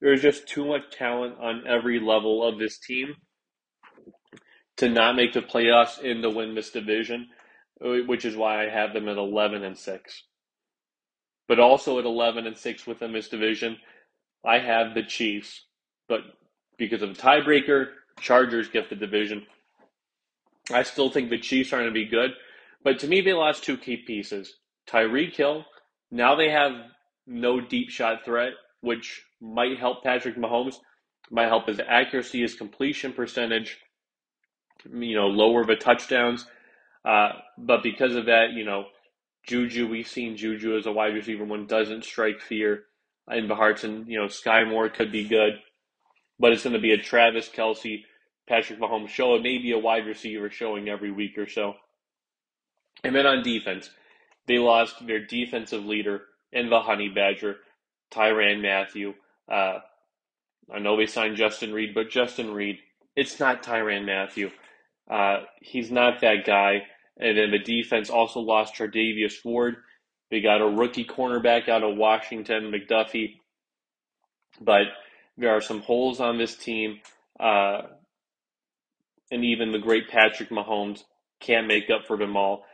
[0.00, 3.14] There's just too much talent on every level of this team
[4.78, 7.28] to not make the playoffs and to win this division,
[7.80, 10.22] which is why I have them at 11 and 6.
[11.48, 13.76] But also at 11 and 6 within this division,
[14.44, 15.66] I have the Chiefs.
[16.08, 16.20] But
[16.80, 17.88] because of a tiebreaker.
[18.20, 19.46] Chargers get the division.
[20.72, 22.32] I still think the Chiefs are going to be good,
[22.82, 24.56] but to me, they lost two key pieces.
[24.88, 25.64] Tyreek Hill.
[26.10, 26.72] Now they have
[27.26, 30.76] no deep shot threat, which might help Patrick Mahomes.
[31.30, 33.78] Might help his accuracy, his completion percentage.
[34.90, 36.46] You know, lower the touchdowns.
[37.04, 38.86] Uh, but because of that, you know,
[39.46, 42.84] Juju, we've seen Juju as a wide receiver one doesn't strike fear
[43.30, 45.60] in the hearts, and you know, Skyy Moore could be good
[46.40, 48.04] but it's going to be a Travis Kelce,
[48.48, 49.34] Patrick Mahomes show.
[49.34, 51.74] It may be a wide receiver showing every week or so.
[53.04, 53.90] And then on defense,
[54.48, 57.56] they lost their defensive leader in the Honey Badger,
[58.10, 59.14] Tyrann Mathieu.
[59.50, 59.78] Uh,
[60.72, 62.78] I know they signed Justin Reid, but Justin Reid,
[63.16, 64.50] it's not Tyrann Mathieu.
[65.10, 66.82] Uh, he's not that guy.
[67.18, 69.76] And then the defense also lost Charvarius Ward.
[70.30, 73.40] They got a rookie cornerback out of Washington, McDuffie.
[74.60, 74.86] But
[75.36, 77.00] there are some holes on this team,
[77.38, 77.82] uh,
[79.30, 81.02] and even the great Patrick Mahomes
[81.40, 82.64] can't make up for them all.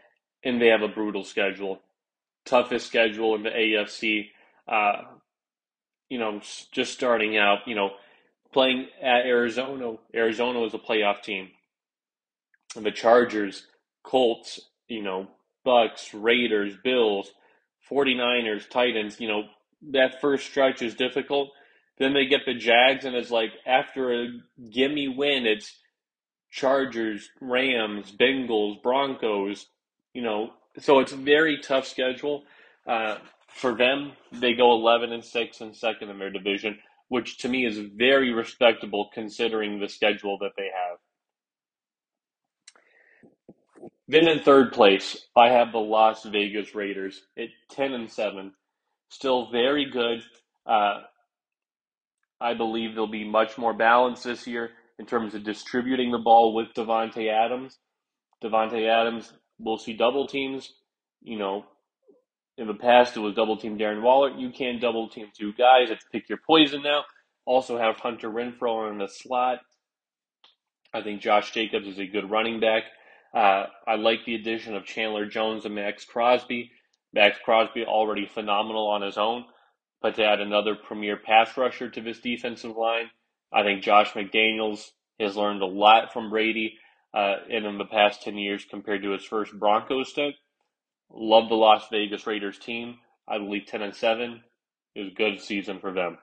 [0.44, 1.81] And they have a brutal schedule,
[2.44, 4.29] toughest schedule in the AFC.
[4.68, 5.03] Uh,
[6.09, 6.40] you know,
[6.73, 7.90] just starting out, you know,
[8.53, 9.95] playing at Arizona.
[10.14, 11.51] Arizona was a playoff team.
[12.77, 13.66] And the Chargers,
[14.05, 15.29] Colts, you know,
[15.66, 17.31] Bucs, Raiders, Bills,
[17.90, 19.45] 49ers, Titans, you know,
[19.92, 21.51] that first stretch is difficult
[21.99, 24.29] Then they get the Jags, and it's like after a
[24.71, 25.77] gimme win, it's
[26.51, 29.66] Chargers, Rams, Bengals, Broncos.
[30.12, 32.45] You know, so it's very tough schedule.
[32.87, 33.19] Uh,
[33.57, 37.64] for them, they go 11 and 6 and second in their division, which to me
[37.64, 40.99] is very respectable considering the schedule that they have.
[44.09, 48.53] Then in third place, I have the Las Vegas Raiders at 10 and 7.
[49.09, 50.23] Still very good.
[50.66, 51.01] Uh,
[52.38, 56.55] I believe they'll be much more balanced this year in terms of distributing the ball
[56.55, 57.79] with Davante Adams.
[58.45, 60.75] Davante Adams will see double teams.
[61.23, 61.64] You know,
[62.59, 64.31] in the past it was double team Darren Waller.
[64.31, 65.90] You can double team two guys.
[65.90, 67.05] It's pick your poison now.
[67.45, 69.61] Also have Hunter Renfrow in the slot.
[70.92, 72.85] I think Josh Jacobs is a good running back.
[73.35, 76.71] Uh, I like the addition of Chandler Jones and Maxx Crosby.
[77.12, 79.45] Maxx Crosby already phenomenal on his own,
[80.01, 83.11] but to add another premier pass rusher to this defensive line,
[83.53, 84.90] I think Josh McDaniels
[85.21, 86.79] has learned a lot from Brady
[87.14, 90.35] uh, in the past 10 years compared to his first Broncos stint.
[91.12, 92.99] Love the Las Vegas Raiders team.
[93.29, 94.42] I believe 10 and 7
[94.95, 96.19] is a good season for them.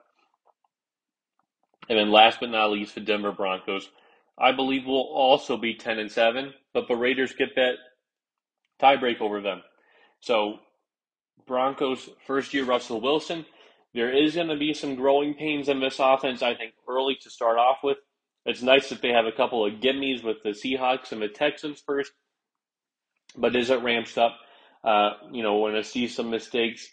[1.88, 3.90] And then last but not least, the Denver Broncos.
[4.38, 7.74] I believe will also be 10 and 7, but the Raiders get that
[8.80, 9.62] tiebreak over them.
[10.20, 10.58] So,
[11.46, 13.44] Broncos first year Russell Wilson.
[13.92, 17.30] There is going to be some growing pains in this offense, I think, early to
[17.30, 17.98] start off with.
[18.44, 21.80] It's nice that they have a couple of gimmies with the Seahawks and the Texans
[21.80, 22.12] first,
[23.36, 24.36] but as it ramps up,
[24.84, 26.88] uh, you know, when I see some mistakes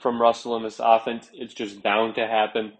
[0.00, 2.72] from Russell in this offense, it's just bound to happen.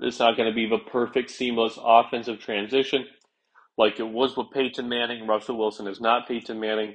[0.00, 3.06] It's not going to be the perfect, seamless offensive transition
[3.76, 5.26] like it was with Peyton Manning.
[5.26, 6.94] Russell Wilson is not Peyton Manning.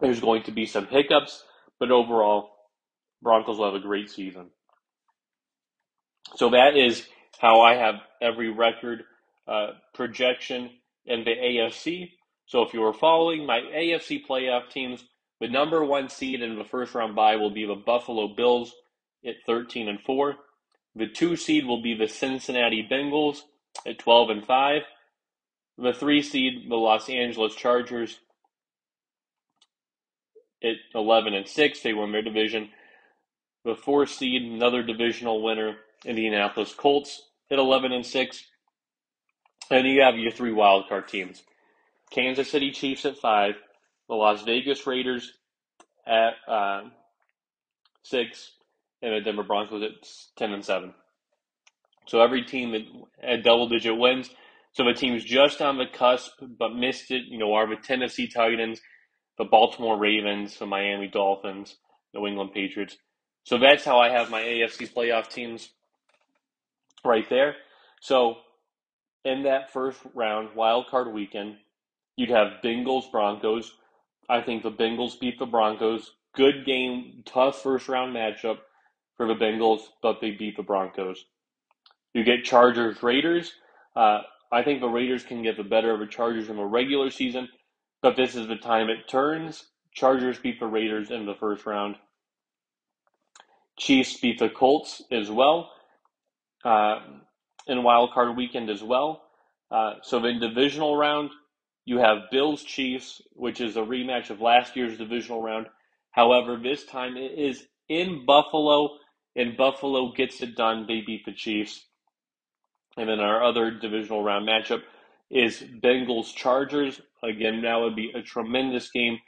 [0.00, 1.42] There's going to be some hiccups,
[1.78, 2.50] but overall,
[3.22, 4.50] Broncos will have a great season.
[6.36, 7.06] So that is
[7.38, 9.04] how I have every record
[9.48, 10.70] uh, projection
[11.06, 12.10] in the AFC.
[12.46, 15.04] So if you were following my AFC playoff teams,
[15.40, 18.74] the number one seed in the first round bye will be the Buffalo Bills
[19.24, 20.36] at 13 and 4.
[20.94, 23.42] The two seed will be the Cincinnati Bengals
[23.86, 24.82] at 12 and 5.
[25.78, 28.18] The three seed, the Los Angeles Chargers,
[30.62, 32.70] at 11 and 6, they won their division.
[33.64, 38.44] The four seed, another divisional winner, Indianapolis Colts at 11 and 6.
[39.70, 41.42] And you have your three wildcard teams
[42.10, 43.54] Kansas City Chiefs at 5,
[44.08, 45.32] the Las Vegas Raiders
[46.06, 46.82] at uh,
[48.04, 48.52] 6,
[49.02, 49.90] and the Denver Broncos at
[50.38, 50.94] 10 and 7.
[52.06, 52.82] So every team that
[53.20, 54.30] had double digit wins
[54.76, 57.22] so the team's just on the cusp, but missed it.
[57.28, 58.78] You know, are the Tennessee Titans,
[59.38, 61.76] the Baltimore Ravens, the Miami Dolphins,
[62.12, 62.94] New England Patriots.
[63.44, 65.70] So that's how I have my AFC playoff teams
[67.06, 67.54] right there.
[68.02, 68.34] So
[69.24, 71.56] in that first round, wild card weekend,
[72.16, 73.72] you'd have Bengals Broncos.
[74.28, 76.12] I think the Bengals beat the Broncos.
[76.34, 78.58] Good game, tough first round matchup
[79.16, 81.24] for the Bengals, but they beat the Broncos.
[82.12, 83.52] You get Chargers Raiders.
[83.94, 84.20] Uh,
[84.52, 87.48] I think the Raiders can get the better of the Chargers in the regular season,
[88.02, 89.64] but this is the time it turns.
[89.94, 91.96] Chargers beat the Raiders in the first round.
[93.78, 95.70] Chiefs beat the Colts as well
[96.64, 97.00] uh,
[97.66, 99.22] in wild card weekend as well.
[99.70, 101.30] Uh, so in divisional round,
[101.86, 105.68] you have Bills Chiefs, which is a rematch of last year's divisional round.
[106.10, 108.98] However, this time it is in Buffalo,
[109.36, 110.86] and Buffalo gets it done.
[110.86, 111.86] They beat the Chiefs.
[112.96, 114.82] And then our other divisional round matchup
[115.30, 117.00] is Bengals Chargers.
[117.22, 119.20] Again, that would be a tremendous game.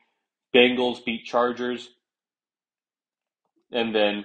[0.55, 1.89] Bengals beat Chargers.
[3.71, 4.25] And then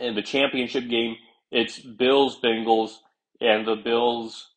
[0.00, 1.16] in the championship game,
[1.50, 2.96] it's Bills Bengals,
[3.40, 4.50] and the Bills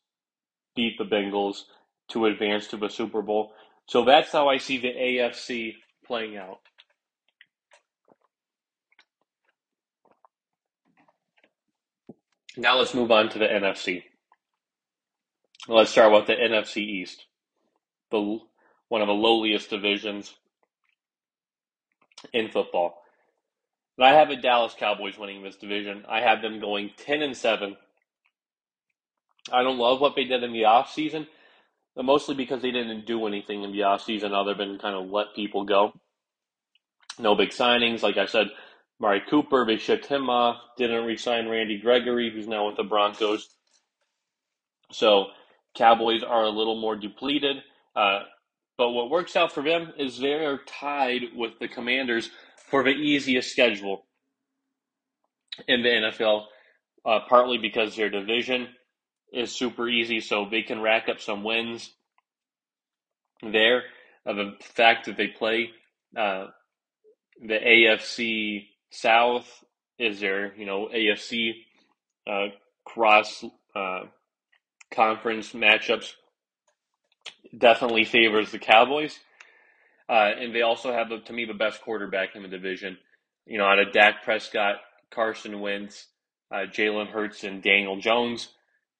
[0.74, 1.62] beat the Bengals
[2.08, 3.52] to advance to the Super Bowl.
[3.86, 5.74] So that's how I see the AFC
[6.06, 6.60] playing out.
[12.56, 14.02] Now let's move on to the NFC.
[15.68, 17.26] Let's start with the NFC East,
[18.10, 18.38] the
[18.88, 20.34] one of the lowliest divisions
[22.32, 23.02] in football.
[23.96, 26.04] And I have the Dallas Cowboys winning this division.
[26.08, 27.76] I have them going 10 and 7.
[29.52, 31.26] I don't love what they did in the offseason,
[32.04, 35.64] mostly because they didn't do anything in the offseason other than kind of let people
[35.64, 35.92] go.
[37.18, 38.02] No big signings.
[38.02, 38.48] Like I said,
[39.00, 40.58] Mari Cooper, they shipped him off.
[40.78, 43.48] Didn't resign Randy Gregory, who's now with the Broncos.
[44.92, 45.26] So
[45.76, 47.58] Cowboys are a little more depleted.
[47.96, 48.20] Uh,
[48.78, 52.30] but what works out for them is they are tied with the Commanders
[52.70, 54.06] for the easiest schedule
[55.68, 56.44] in the NFL.
[57.06, 58.68] uh, partly because their division
[59.32, 61.92] is super easy, so they can rack up some wins
[63.42, 63.82] there.
[64.26, 65.70] Uh, the fact that they play
[66.16, 66.46] uh,
[67.40, 69.64] the AFC South
[69.98, 71.52] is their, you know, AFC
[72.26, 72.48] uh,
[72.84, 74.00] cross uh,
[74.92, 76.12] conference matchups
[77.56, 79.18] definitely favors the Cowboys.
[80.08, 82.96] Uh, and they also have, to me, the best quarterback in the division.
[83.46, 84.76] You know, out of Dak Prescott,
[85.10, 86.06] Carson Wentz,
[86.50, 88.48] uh, Jalen Hurts, and Daniel Jones.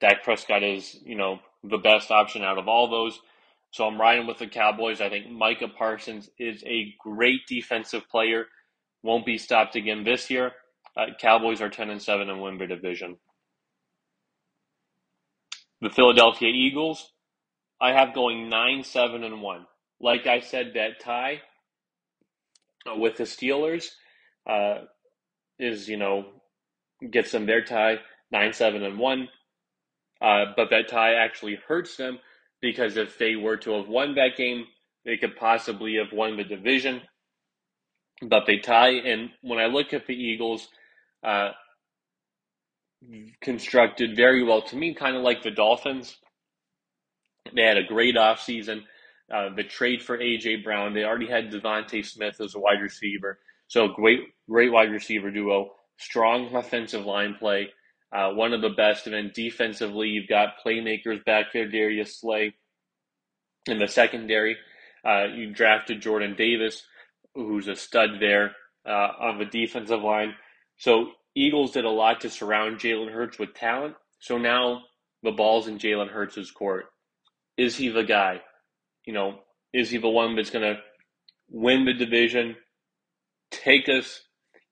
[0.00, 3.18] Dak Prescott is, you know, the best option out of all those.
[3.70, 5.00] So I'm riding with the Cowboys.
[5.00, 8.46] I think Micah Parsons is a great defensive player.
[9.02, 10.52] Won't be stopped again this year.
[10.96, 13.16] Uh, Cowboys are 10 and 7 and win their division.
[15.80, 17.12] The Philadelphia Eagles,
[17.80, 19.66] I have going 9 7 and 1.
[20.00, 21.42] Like I said, that tie
[22.90, 23.86] uh, with the Steelers
[24.48, 24.84] uh,
[25.58, 26.26] is, you know,
[27.10, 27.98] gets them their tie
[28.32, 29.28] 9 7 and 1.
[30.20, 32.18] Uh, but that tie actually hurts them
[32.60, 34.64] because if they were to have won that game,
[35.04, 37.00] they could possibly have won the division.
[38.22, 38.90] But they tie.
[38.90, 40.68] And when I look at the Eagles,
[41.22, 41.50] uh,
[43.40, 46.16] constructed very well to me, kind of like the Dolphins.
[47.54, 48.82] They had a great offseason.
[49.32, 53.38] Uh, the trade for AJ Brown, they already had DeVonta Smith as a wide receiver.
[53.68, 55.72] So great, great wide receiver duo.
[55.98, 57.68] Strong offensive line play
[58.12, 59.06] uh, one of the best.
[59.06, 62.54] And then defensively, you've got playmakers back there, Darius Slay.
[63.66, 64.56] In the secondary,
[65.04, 66.84] uh, you drafted Jordan Davis,
[67.34, 68.52] who's a stud there
[68.86, 70.34] uh, on the defensive line.
[70.78, 73.94] So Eagles did a lot to surround Jalen Hurts with talent.
[74.20, 74.82] So now
[75.22, 76.86] the ball's in Jalen Hurts' court.
[77.56, 78.40] Is he the guy?
[79.04, 79.40] You know,
[79.72, 80.80] is he the one that's going to
[81.50, 82.56] win the division,
[83.50, 84.22] take us,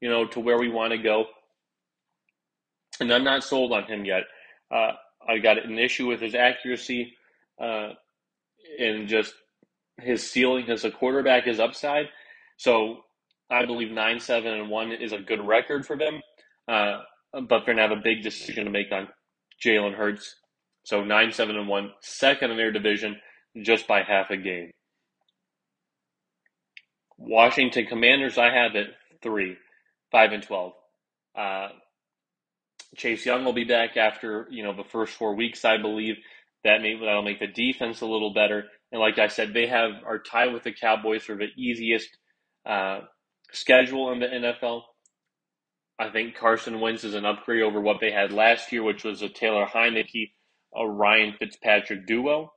[0.00, 1.26] you know, to where we want to go?
[3.00, 4.24] And I'm not sold on him yet.
[4.70, 4.92] Uh,
[5.28, 7.14] I got an issue with his accuracy
[7.60, 7.90] uh,
[8.78, 9.34] and just
[10.00, 12.06] his ceiling as a quarterback, his upside.
[12.56, 12.98] So
[13.50, 16.20] I believe nine, seven, and one is a good record for them.
[16.68, 19.08] Uh, but they're gonna have a big decision to make on
[19.64, 20.36] Jalen Hurts.
[20.84, 23.16] So nine, seven, and one, second in their division,
[23.62, 24.70] just by half a game.
[27.18, 28.88] Washington Commanders, I have it
[29.22, 29.56] three,
[30.12, 30.72] five, and twelve.
[31.36, 31.68] Uh,
[32.96, 36.16] Chase Young will be back after you know the first four weeks, I believe.
[36.64, 38.64] That may that'll make the defense a little better.
[38.92, 42.08] And like I said, they have are tied with the Cowboys for the easiest
[42.64, 43.00] uh,
[43.52, 44.82] schedule in the NFL.
[45.98, 49.22] I think Carson Wentz is an upgrade over what they had last year, which was
[49.22, 50.32] a Taylor Heinicke,
[50.74, 52.52] a Ryan Fitzpatrick duo.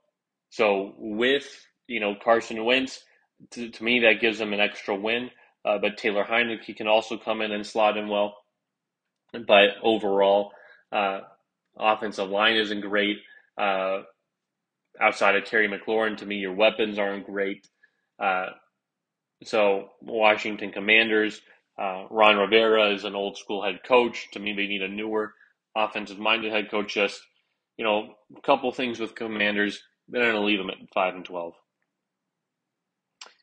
[0.50, 1.46] So with
[1.86, 3.02] you know Carson Wentz,
[3.52, 5.30] to, to me that gives them an extra win.
[5.64, 8.34] Uh, but Taylor Heinicke can also come in and slot in well.
[9.32, 10.52] But overall,
[10.92, 11.20] uh,
[11.78, 13.18] offensive line isn't great.
[13.56, 14.02] Uh,
[15.00, 17.66] outside of Terry McLaurin, to me, your weapons aren't great.
[18.18, 18.46] Uh,
[19.44, 21.40] so Washington Commanders,
[21.80, 24.28] uh, Ron Rivera is an old school head coach.
[24.32, 25.34] To me, they need a newer
[25.76, 26.94] offensive minded head coach.
[26.94, 27.20] Just
[27.80, 29.82] you know, a couple things with Commanders.
[30.06, 31.54] They're going to leave them at five and twelve.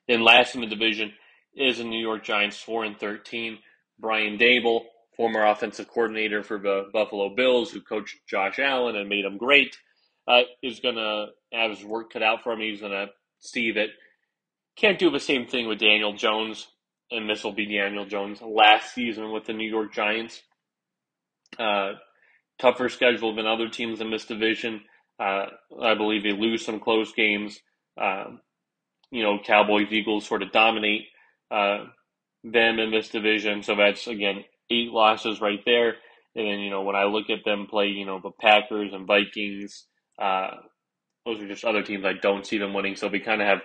[0.07, 1.13] And last in the division
[1.55, 3.57] is the New York Giants, four and thirteen.
[3.99, 4.81] Brian Daboll
[5.17, 9.75] former offensive coordinator for the Buffalo Bills, who coached Josh Allen and made him great,
[10.27, 12.61] uh, is going to have his work cut out for him.
[12.61, 13.07] He's going to
[13.39, 13.87] see that
[14.77, 16.67] can't do the same thing with Daniel Jones,
[17.09, 20.41] and this will be Daniel Jones last season with the New York Giants.
[21.57, 21.93] Uh,
[22.59, 24.81] tougher schedule than other teams in this division.
[25.19, 25.47] Uh,
[25.81, 27.59] I believe they lose some close games.
[27.99, 28.41] Um,
[29.09, 31.05] you know, Cowboys, Eagles sort of dominate
[31.49, 31.85] uh,
[32.43, 33.63] them in this division.
[33.63, 35.95] So that's again eight losses right there.
[36.35, 39.07] And then, you know, when I look at them play, you know, the Packers and
[39.07, 39.87] Vikings,
[40.21, 40.51] uh,
[41.25, 42.95] those are just other teams I don't see them winning.
[42.95, 43.59] So we kind of have,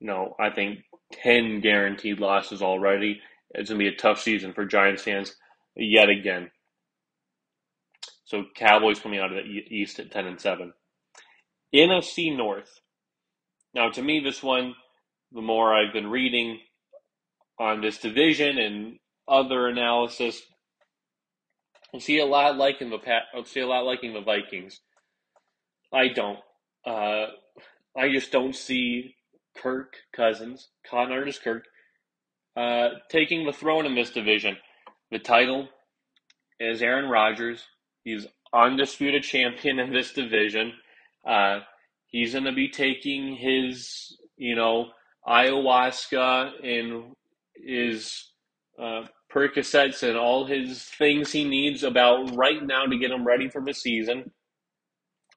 [0.00, 0.80] you know, I think
[1.12, 3.20] 10 guaranteed losses already.
[3.50, 5.34] It's going to be a tough season for Giants fans
[5.74, 6.50] yet again.
[8.24, 10.72] So Cowboys coming out of the East at 10 and 7.
[11.74, 12.80] NFC North.
[13.74, 14.74] Now, to me, this one,
[15.32, 16.60] the more I've been reading
[17.58, 18.98] on this division and
[19.28, 20.42] other analysis,
[21.94, 23.22] I see a lot liking the Pat.
[23.34, 24.80] I see a lot liking the Vikings.
[25.92, 26.38] I don't.
[26.86, 27.26] Uh,
[27.96, 29.14] I just don't see
[29.56, 31.64] Kirk Cousins, Con Artist Kirk,
[32.56, 34.56] uh, taking the throne in this division.
[35.10, 35.68] The title
[36.60, 37.64] is Aaron Rodgers.
[38.04, 40.72] He's undisputed champion in this division.
[41.26, 41.60] Uh,
[42.06, 44.88] he's going to be taking his, you know,
[45.26, 47.14] ayahuasca and
[47.54, 48.30] his
[48.80, 49.02] uh,
[49.32, 53.62] Percocets and all his things he needs about right now to get him ready for
[53.62, 54.30] the season.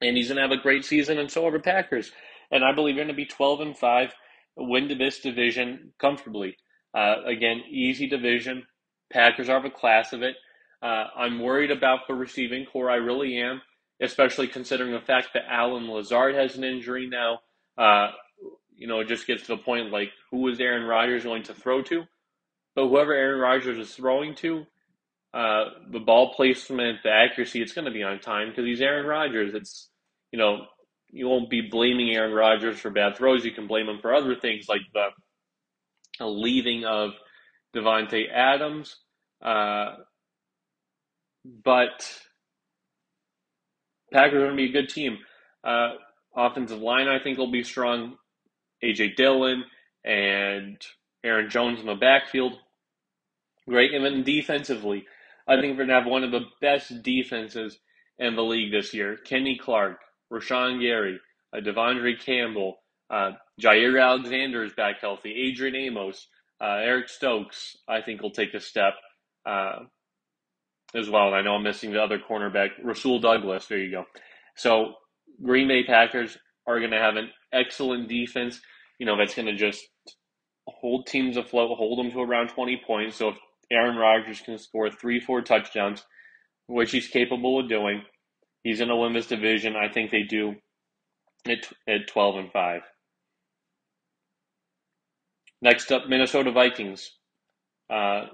[0.02, 2.12] And he's going to have a great season, and so are the Packers.
[2.52, 4.14] And I believe they're going to be 12 and 5,
[4.58, 6.58] win this division comfortably.
[6.94, 8.64] Uh, again, easy division.
[9.12, 10.36] Packers are the class of it.
[10.82, 12.90] Uh, I'm worried about the receiving corps.
[12.90, 13.62] I really am,
[14.02, 17.40] especially considering the fact that Allen Lazard has an injury now.
[17.78, 18.12] Uh,
[18.76, 21.54] you know, it just gets to the point like, who is Aaron Rodgers going to
[21.54, 22.04] throw to?
[22.76, 24.66] But whoever Aaron Rodgers is throwing to,
[25.34, 29.06] uh, the ball placement, the accuracy, it's going to be on time because he's Aaron
[29.06, 29.54] Rodgers.
[29.54, 29.90] It's,
[30.32, 30.66] you know,
[31.10, 33.44] you won't be blaming Aaron Rodgers for bad throws.
[33.44, 37.12] You can blame him for other things like the leaving of
[37.76, 38.96] Davante Adams.
[39.44, 39.96] Uh,
[41.64, 42.22] but
[44.12, 45.18] Packers are going to be a good team.
[45.64, 45.94] Uh,
[46.36, 48.18] offensive line, I think, will be strong.
[48.84, 49.64] AJ Dillon
[50.04, 50.78] and
[51.24, 52.54] Aaron Jones in the backfield.
[53.68, 53.94] Great.
[53.94, 55.06] And then defensively,
[55.48, 57.78] I think we're going to have one of the best defenses
[58.20, 59.18] in the league this year.
[59.18, 60.00] Kenny Clark,
[60.32, 61.20] Rashan Gary,
[61.56, 62.78] uh, De'Vondre Campbell,
[63.10, 66.28] uh, Jaire Alexander is back healthy, Adrian Amos,
[66.62, 68.94] uh, Eric Stokes, I think will take a step
[69.46, 69.80] uh,
[70.96, 71.28] as well.
[71.28, 73.66] And I know I'm missing the other cornerback, Rasul Douglas.
[73.68, 74.06] There you go.
[74.56, 74.94] So
[75.44, 78.62] Green Bay Packers are going to have an excellent defense.
[79.00, 79.84] You know, that's going to just
[80.68, 83.18] hold teams afloat, hold them to around 20 points.
[83.18, 83.38] So if
[83.72, 86.04] Aaron Rodgers can score three, four touchdowns,
[86.68, 88.04] which he's capable of doing,
[88.64, 89.76] he's going to win this division.
[89.76, 90.56] I think they do
[91.48, 92.82] at, at 12 and 5.
[95.62, 97.12] Next up, Minnesota Vikings.
[97.90, 98.26] Uh,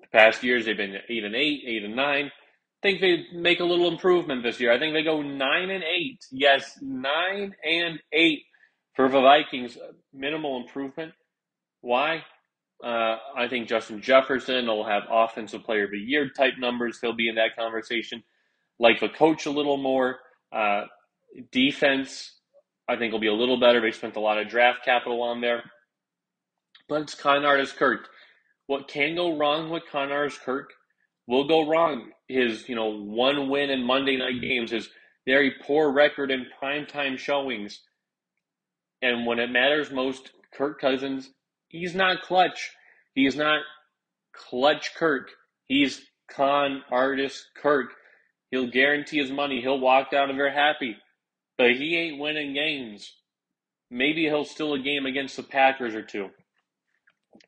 [0.00, 2.26] the past years they've been eight and eight, eight and nine.
[2.26, 4.72] I think they make a little improvement this year.
[4.72, 6.18] I think they go nine and eight.
[6.30, 8.42] Yes, nine and eight
[8.94, 9.78] for the Vikings.
[10.12, 11.12] Minimal improvement.
[11.80, 12.24] Why?
[12.84, 16.98] Uh, I think Justin Jefferson will have offensive player of the year type numbers.
[17.00, 18.22] He'll be in that conversation.
[18.78, 20.18] Like the coach a little more.
[20.52, 20.84] Uh,
[21.52, 22.32] defense,
[22.88, 23.80] I think will be a little better.
[23.80, 25.64] They spent a lot of draft capital on there.
[26.88, 28.08] But it's Con Artist Kirk.
[28.66, 30.70] What can go wrong with Con Artist Kirk
[31.26, 32.10] will go wrong.
[32.28, 34.88] His, you know, one win in Monday night games, his
[35.26, 37.80] very poor record in primetime showings.
[39.02, 41.30] And when it matters most, Kirk Cousins,
[41.68, 42.70] he's not clutch.
[43.14, 43.60] He's not
[44.32, 45.30] clutch Kirk.
[45.66, 47.88] He's con artist Kirk.
[48.50, 49.60] He'll guarantee his money.
[49.60, 50.96] He'll walk out of there happy.
[51.58, 53.12] But he ain't winning games.
[53.90, 56.28] Maybe he'll steal a game against the Packers or two.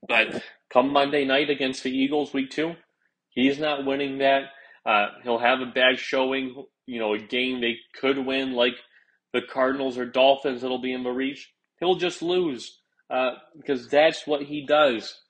[0.06, 2.74] But come Monday night against the Eagles, week two,
[3.30, 4.44] he's not winning that.
[4.86, 8.74] Uh, he'll have a bad showing, you know, a game they could win, like
[9.32, 11.52] the Cardinals or Dolphins that'll be in the reach.
[11.80, 12.77] He'll just lose
[13.10, 15.22] uh, because that's what he does.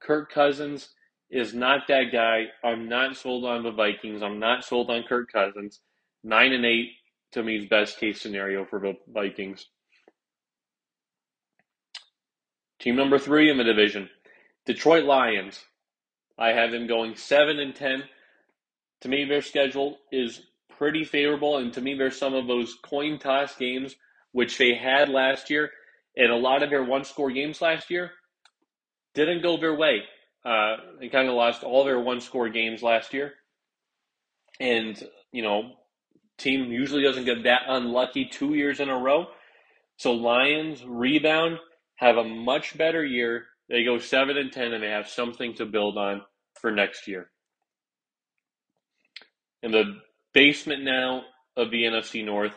[0.00, 0.88] Kirk Cousins
[1.30, 2.46] is not that guy.
[2.64, 4.22] I'm not sold on the Vikings.
[4.22, 5.80] I'm not sold on Kirk Cousins.
[6.24, 6.92] Nine and eight
[7.32, 9.66] to me is best case scenario for the Vikings.
[12.78, 14.08] Team number three in the division,
[14.64, 15.64] Detroit Lions.
[16.38, 18.04] I have them going seven and ten.
[19.02, 20.42] To me, their schedule is
[20.76, 23.96] pretty favorable, and to me, there's some of those coin toss games
[24.32, 25.70] which they had last year,
[26.18, 28.10] and a lot of their one-score games last year
[29.14, 30.02] didn't go their way.
[30.44, 33.32] Uh, they kind of lost all their one-score games last year,
[34.60, 35.02] and
[35.32, 35.72] you know,
[36.38, 39.26] team usually doesn't get that unlucky two years in a row.
[39.96, 41.58] So Lions rebound
[41.96, 43.46] have a much better year.
[43.68, 46.22] They go seven and ten, and they have something to build on
[46.60, 47.30] for next year.
[49.62, 49.98] In the
[50.32, 51.22] basement now
[51.56, 52.54] of the NFC North,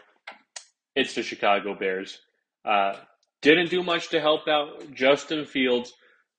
[0.96, 2.20] it's the Chicago Bears.
[2.64, 2.94] Uh,
[3.42, 5.94] didn't do much to help out Justin Fields,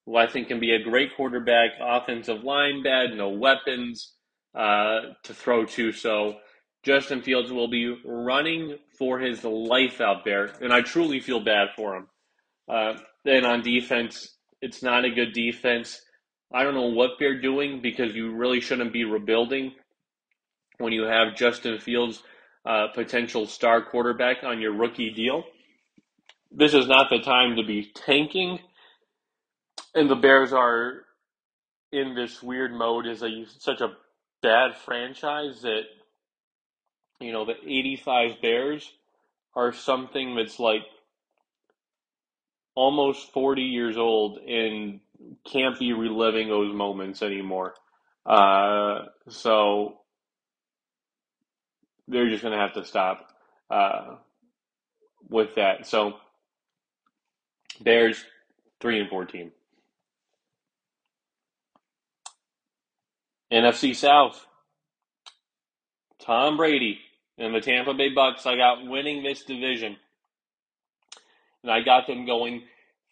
[0.05, 1.71] who I think can be a great quarterback.
[1.81, 4.13] Offensive line bad, no weapons
[4.55, 5.91] uh, to throw to.
[5.91, 6.37] So
[6.83, 11.69] Justin Fields will be running for his life out there, and I truly feel bad
[11.75, 12.07] for him.
[12.67, 12.93] Uh,
[13.25, 16.01] then on defense, it's not a good defense.
[16.53, 19.73] I don't know what they're doing because you really shouldn't be rebuilding
[20.77, 22.21] when you have Justin Fields,
[22.65, 25.43] uh, potential star quarterback, on your rookie deal.
[26.55, 28.59] This is not the time to be tanking,
[29.95, 31.05] and the Bears are
[31.91, 33.93] in this weird mode as a such a
[34.43, 35.83] bad franchise that
[37.19, 38.91] you know the 85 Bears
[39.55, 40.83] are something that's like
[42.75, 44.99] almost 40 years old and
[45.45, 47.75] can't be reliving those moments anymore.
[48.25, 49.99] Uh, so
[52.07, 53.27] they're just going to have to stop
[53.69, 54.15] uh,
[55.29, 55.85] with that.
[55.87, 56.15] So
[57.83, 58.23] Bears,
[58.81, 59.51] 3 and 14.
[63.51, 64.45] NFC South.
[66.19, 66.99] Tom Brady
[67.37, 68.47] and the Tampa Bay Bucs.
[68.47, 69.97] I got winning this division.
[71.61, 72.63] And I got them going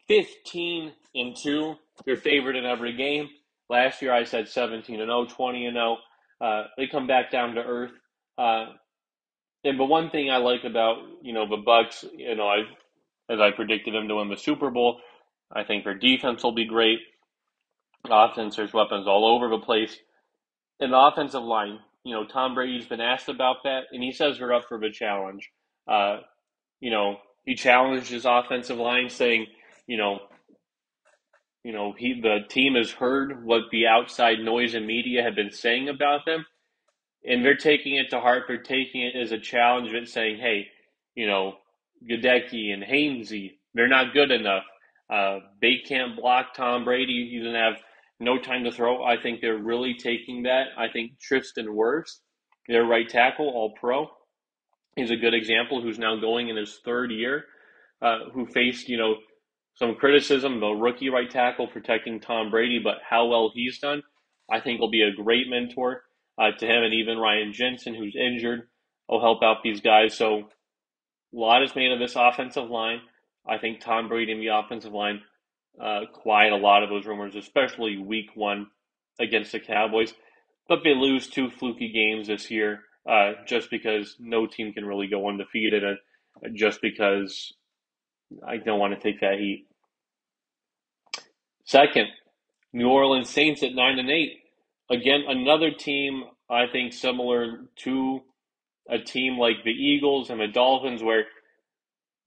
[0.07, 1.75] 15 and 2.
[2.05, 3.29] They're favored in every game.
[3.69, 5.97] Last year I said 17 and 0, 20 and 0.
[6.41, 7.91] Uh, they come back down to earth.
[8.37, 8.65] Uh,
[9.63, 12.63] and but one thing I like about you know the Bucs, you know, I
[13.31, 14.99] as I predicted them to win the Super Bowl,
[15.51, 16.99] I think their defense will be great.
[18.09, 19.97] Offense, there's weapons all over the place.
[20.79, 24.37] And the offensive line, you know, Tom Brady's been asked about that, and he says
[24.37, 25.49] they're up for the challenge.
[25.87, 26.19] Uh,
[26.79, 29.45] you know, he challenged his offensive line, saying,
[29.87, 30.19] you know,
[31.63, 35.51] you know, he the team has heard what the outside noise and media have been
[35.51, 36.45] saying about them,
[37.23, 38.45] and they're taking it to heart.
[38.47, 40.67] They're taking it as a challenge and saying, hey,
[41.13, 41.57] you know,
[42.09, 44.63] Goedeke and Hainsey, they're not good enough.
[45.09, 47.29] Uh, they can't block Tom Brady.
[47.31, 47.81] He doesn't have
[48.19, 49.03] no time to throw.
[49.03, 50.67] I think they're really taking that.
[50.77, 52.19] I think Tristan Wirfs,
[52.67, 54.07] their right tackle, all pro,
[54.95, 57.45] he's a good example who's now going in his third year,
[58.01, 59.15] uh, who faced, you know,
[59.75, 64.03] some criticism, the rookie right tackle protecting Tom Brady, but how well he's done,
[64.49, 66.03] I think will be a great mentor
[66.37, 68.67] uh, to him, and even Ryan Jensen, who's injured,
[69.07, 70.15] will help out these guys.
[70.15, 70.49] So
[71.33, 73.01] a lot is made of this offensive line.
[73.47, 75.21] I think Tom Brady and the offensive line
[75.81, 78.67] uh, quiet a lot of those rumors, especially week one
[79.19, 80.13] against the Cowboys.
[80.67, 85.07] But they lose two fluky games this year uh, just because no team can really
[85.07, 85.97] go undefeated, and
[86.57, 87.53] just because
[88.47, 89.67] I don't want to take that heat.
[91.65, 92.07] Second,
[92.73, 94.39] New Orleans Saints at nine and eight.
[94.89, 98.21] Again, another team I think similar to
[98.89, 101.25] a team like the Eagles and the Dolphins, where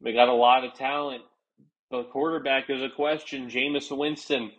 [0.02, 1.22] they got a lot of talent.
[1.90, 3.50] The quarterback is a question.
[3.50, 4.50] Jameis Winston,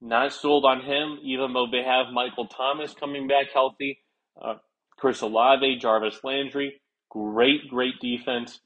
[0.00, 3.98] not sold on him, even though they have Michael Thomas coming back healthy.
[4.40, 4.54] Uh,
[4.96, 6.80] Chris Olave, Jarvis Landry,
[7.10, 8.60] great, great defense.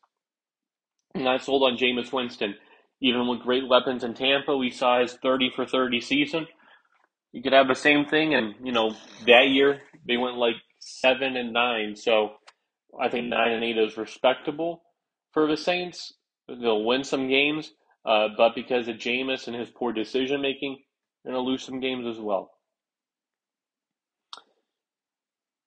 [1.14, 2.54] Not sold on Jameis Winston.
[3.00, 6.46] Even with great weapons in Tampa, we saw his 30 for 30 season
[7.32, 8.34] you could have the same thing.
[8.34, 8.94] And you know,
[9.26, 11.96] that year they went like seven and nine.
[11.96, 12.32] So
[13.00, 14.82] I think nine and eight is respectable
[15.32, 16.14] for the Saints.
[16.48, 17.72] They'll win some games,
[18.04, 20.78] uh, but because of Jameis and his poor decision making,
[21.24, 22.50] they're going to lose some games as well.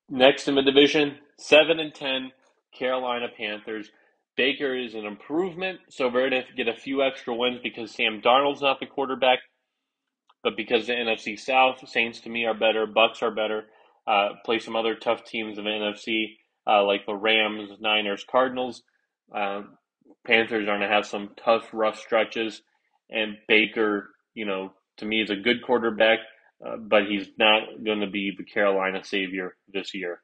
[0.09, 2.31] Next in the division, seven and ten,
[2.77, 3.89] Carolina Panthers.
[4.35, 8.21] Baker is an improvement, so they're going to get a few extra wins because Sam
[8.21, 9.39] Darnold's not the quarterback.
[10.43, 13.65] But because the NFC South, Saints to me are better, Bucs are better.
[14.07, 16.37] Uh, play some other tough teams in the NFC,
[16.67, 18.83] uh, like the Rams, Niners, Cardinals.
[19.33, 19.61] Uh,
[20.25, 22.61] Panthers are going to have some tough, rough stretches.
[23.09, 26.19] And Baker, you know, to me is a good quarterback,
[26.65, 30.21] uh, but he's not going to be the Carolina savior this year.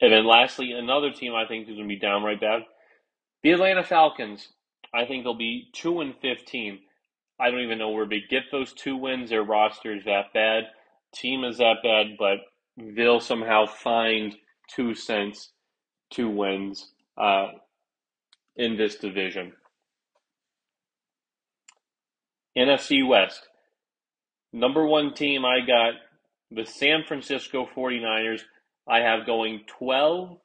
[0.00, 2.62] And then lastly, another team I think is going to be downright bad.
[3.42, 4.48] The Atlanta Falcons.
[4.94, 6.78] I think they'll be 2 and 15.
[7.40, 9.30] I don't even know where they get those two wins.
[9.30, 10.64] Their roster is that bad,
[11.14, 12.38] team is that bad, but
[12.76, 14.34] they'll somehow find
[14.74, 15.50] two cents,
[16.12, 17.48] two wins uh,
[18.56, 19.52] in this division.
[22.56, 23.48] NFC West.
[24.52, 25.94] Number one team, I got
[26.50, 28.42] the San Francisco 49ers.
[28.88, 30.36] I have going 12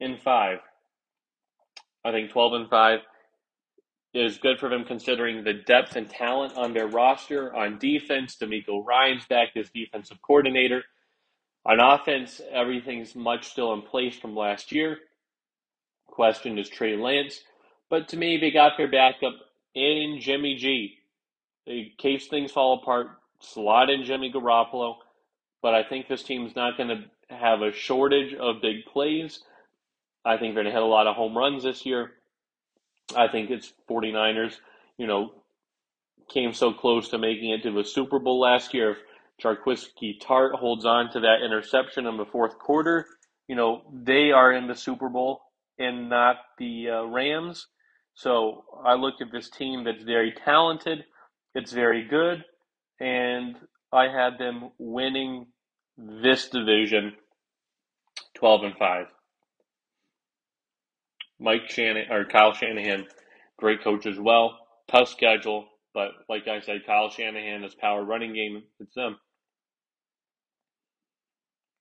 [0.00, 0.58] and 5.
[2.04, 2.98] I think 12 and 5
[4.12, 7.54] is good for them considering the depth and talent on their roster.
[7.54, 10.82] On defense, DeMeco Ryans back as defensive coordinator.
[11.66, 14.98] On offense, everything's much still in place from last year.
[16.06, 17.40] Question is Trey Lance.
[17.90, 19.34] But to me, they got their backup
[19.74, 20.96] in Jimmy G.
[21.66, 23.08] In case things fall apart,
[23.40, 24.96] slot in Jimmy Garoppolo.
[25.62, 29.40] But I think this team's not going to have a shortage of big plays.
[30.24, 32.12] I think they're going to hit a lot of home runs this year.
[33.14, 34.54] I think it's 49ers,
[34.96, 35.32] you know,
[36.32, 38.92] came so close to making it to the Super Bowl last year.
[38.92, 38.98] If
[39.42, 43.06] Jaquiski Tartt holds on to that interception in the fourth quarter,
[43.48, 45.40] you know, they are in the Super Bowl
[45.78, 47.66] and not the uh, Rams.
[48.14, 51.04] So I look at this team that's very talented,
[51.54, 52.44] it's very good,
[53.00, 53.56] and
[53.92, 55.46] I had them winning
[55.96, 57.14] this division
[58.34, 59.06] 12 and 5.
[61.40, 63.06] Mike Shanahan or Kyle Shanahan,
[63.58, 64.58] great coach as well.
[64.88, 68.62] Tough schedule, but like I said, Kyle Shanahan is power running game.
[68.78, 69.16] It's them.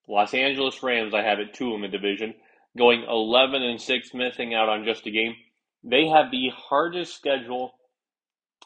[0.09, 2.33] Los Angeles Rams, I have it two in the division,
[2.77, 5.35] going 11 and six, missing out on just a game.
[5.83, 7.73] They have the hardest schedule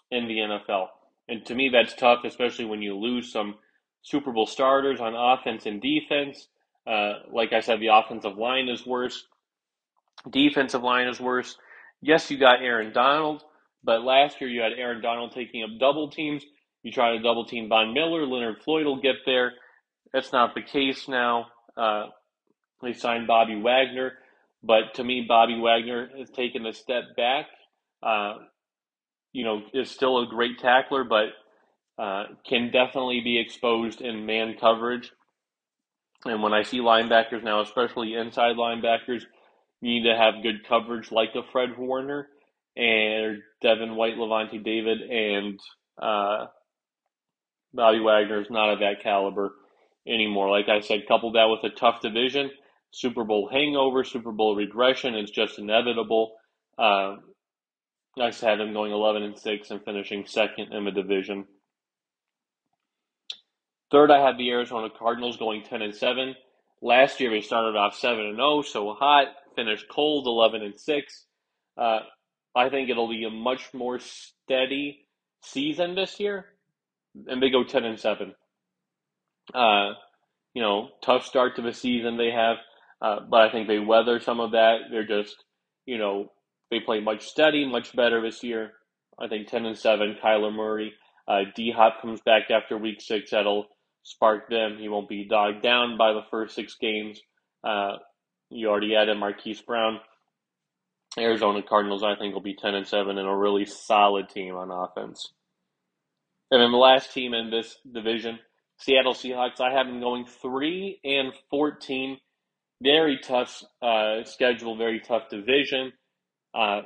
[0.09, 0.87] in the NFL,
[1.27, 3.55] and to me, that's tough, especially when you lose some
[4.01, 6.47] Super Bowl starters on offense and defense.
[6.87, 9.25] Uh, like I said, the offensive line is worse.
[10.29, 11.57] Defensive line is worse.
[12.01, 13.43] Yes, you got Aaron Donald,
[13.83, 16.43] but last year you had Aaron Donald taking up double teams.
[16.83, 19.53] You try to double team Von Miller, Leonard Floyd will get there.
[20.13, 21.47] That's not the case now.
[21.75, 22.07] Uh,
[22.81, 24.13] they signed Bobby Wagner,
[24.61, 27.47] but to me, Bobby Wagner has taken a step back.
[28.03, 28.35] Uh,
[29.31, 31.29] you know, is still a great tackler, but
[31.97, 35.11] uh, can definitely be exposed in man coverage.
[36.25, 39.23] And when I see linebackers now, especially inside linebackers,
[39.81, 42.27] you need to have good coverage like a Fred Warner
[42.75, 45.59] and Devin White, Lavonte David, and
[46.01, 46.45] uh,
[47.73, 49.53] Bobby Wagner is not of that caliber
[50.07, 50.49] anymore.
[50.49, 52.51] Like I said, couple that with a tough division,
[52.91, 56.33] Super Bowl hangover, Super Bowl regression is just inevitable.
[56.77, 57.17] Uh,
[58.19, 61.45] I just had them going 11 and 6 and finishing second in the division.
[63.91, 66.35] Third, I have the Arizona Cardinals going 10 and 7.
[66.81, 71.25] Last year they started off 7 and 0, so hot, finished cold 11 and 6.
[71.77, 71.99] Uh,
[72.55, 75.07] I think it'll be a much more steady
[75.41, 76.45] season this year,
[77.27, 78.35] and they go 10 and 7.
[79.53, 79.93] Uh,
[80.53, 82.57] you know, tough start to the season they have,
[83.01, 84.81] uh, but I think they weather some of that.
[84.91, 85.35] They're just,
[85.85, 86.31] you know,
[86.69, 88.71] they play much steady, much better this year.
[89.19, 90.93] I think 10 and 7, Kyler Murray.
[91.27, 93.31] Uh, D Hop comes back after week six.
[93.31, 93.67] That'll
[94.03, 94.77] spark them.
[94.79, 97.21] He won't be dogged down by the first six games.
[97.63, 97.93] Uh,
[98.49, 99.99] you already added Marquise Brown.
[101.17, 104.71] Arizona Cardinals, I think, will be 10 and 7 and a really solid team on
[104.71, 105.31] offense.
[106.51, 108.39] And then the last team in this division,
[108.83, 112.17] Seattle Seahawks, I have them going 3 and 14.
[112.81, 115.93] Very tough uh, schedule, very tough division.
[116.53, 116.81] Uh,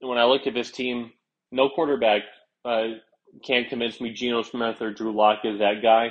[0.00, 1.12] when I look at this team,
[1.52, 2.22] no quarterback
[2.64, 2.84] uh,
[3.44, 6.08] can't convince me Geno Smith or Drew Lock is that guy.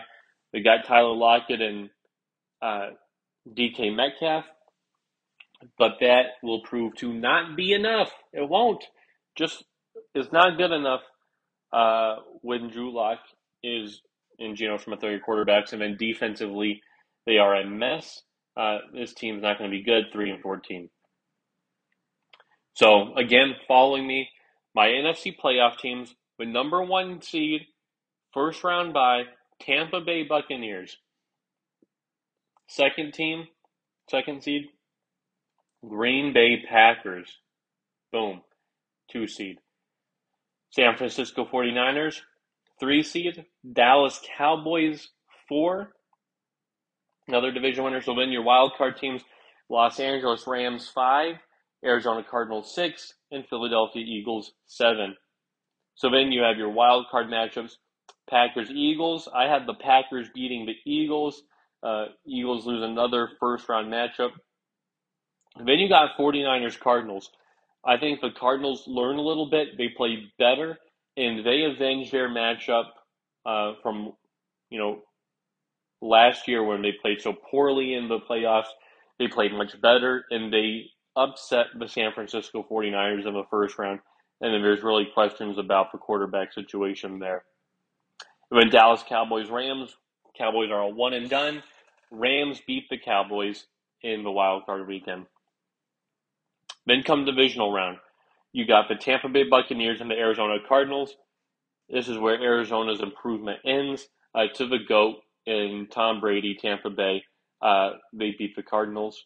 [0.52, 1.90] They got Tyler Lockett and
[2.62, 2.90] uh,
[3.50, 4.46] DK Metcalf,
[5.80, 8.12] but that will prove to not be enough.
[8.34, 8.84] It won't.
[9.36, 9.64] Just
[10.14, 11.02] it's not good enough
[11.72, 13.18] uh, when Drew Lock
[13.64, 14.00] is
[14.40, 16.82] in Geno Smith are your quarterbacks, and then defensively
[17.26, 18.22] they are a mess.
[18.56, 20.06] Uh, this team's not going to be good.
[20.12, 20.90] Three and fourteen.
[22.76, 24.30] So again, following me,
[24.76, 27.62] my NFC playoff teams, the number one seed,
[28.34, 29.24] first round bye
[29.62, 30.98] Tampa Bay Buccaneers.
[32.68, 33.46] Second team,
[34.10, 34.64] second seed,
[35.88, 37.40] Green Bay Packers.
[38.12, 38.42] Boom.
[39.12, 39.58] Two seed.
[40.72, 42.22] San Francisco 49ers,
[42.84, 43.46] three seed.
[43.72, 45.08] Dallas Cowboys,
[45.48, 45.94] four.
[47.28, 48.02] Another division winner.
[48.02, 49.22] So then your wild card teams,
[49.70, 51.36] Los Angeles Rams, five.
[51.86, 55.16] Arizona Cardinals six, and Philadelphia Eagles seven.
[55.96, 57.74] So then you have your wild card matchups.
[58.30, 59.28] Packers Eagles.
[59.34, 61.44] I had the Packers beating the Eagles.
[61.84, 64.32] Uh, Eagles lose another first round matchup.
[65.58, 67.30] then you got 49ers Cardinals.
[67.86, 69.78] I think the Cardinals learn a little bit.
[69.78, 70.78] They play better,
[71.18, 72.86] and they avenge their matchup
[73.46, 74.14] uh, from,
[74.70, 75.02] you know,
[76.02, 78.68] last year when they played so poorly in the playoffs.
[79.20, 84.00] They played much better, and they upset the San Francisco 49ers in the first round,
[84.42, 87.44] and then there's really questions about the quarterback situation there.
[88.50, 89.96] When Dallas Cowboys Rams,
[90.38, 91.64] Cowboys are a one and done.
[92.12, 93.66] Rams beat the Cowboys
[94.02, 95.26] in the wild card weekend.
[96.86, 97.98] Then come divisional round.
[98.54, 101.16] You got the Tampa Bay Buccaneers and the Arizona Cardinals.
[101.90, 104.08] This is where Arizona's improvement ends.
[104.36, 107.24] Uh, to the GOAT in Tom Brady, Tampa Bay.
[107.62, 109.24] Uh, they beat the Cardinals.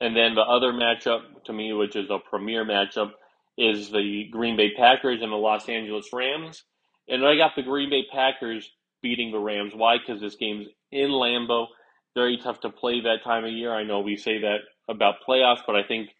[0.00, 3.12] And then the other matchup to me, which is a premier matchup,
[3.56, 6.64] is the Green Bay Packers and the Los Angeles Rams.
[7.08, 8.70] And I got the Green Bay Packers
[9.02, 9.72] beating the Rams.
[9.74, 9.96] Why?
[9.98, 11.66] Because this game's in Lambeau.
[12.14, 13.74] Very tough to play that time of year.
[13.74, 14.58] I know we say that
[14.88, 16.10] about playoffs, but I think,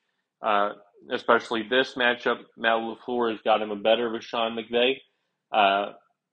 [0.40, 0.70] uh,
[1.10, 4.96] especially this matchup, Matt LaFleur has got him a better a Sean McVay.
[5.52, 5.92] Uh,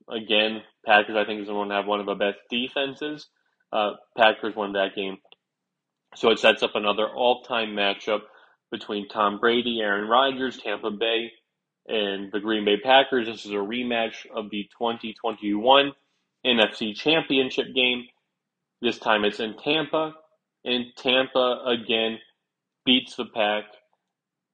[0.10, 3.28] again, Packers, I think, is going to have one of the best defenses.
[3.72, 5.18] Uh, Packers won that game
[6.16, 8.22] so it sets up another all-time matchup
[8.72, 11.32] between Tom Brady, Aaron Rodgers, Tampa Bay,
[11.88, 13.28] and the Green Bay Packers.
[13.28, 15.92] This is a rematch of the 2021
[16.46, 18.06] NFC Championship game.
[18.82, 20.14] This time it's in Tampa,
[20.64, 22.20] and Tampa again
[22.86, 23.66] beats the Pack,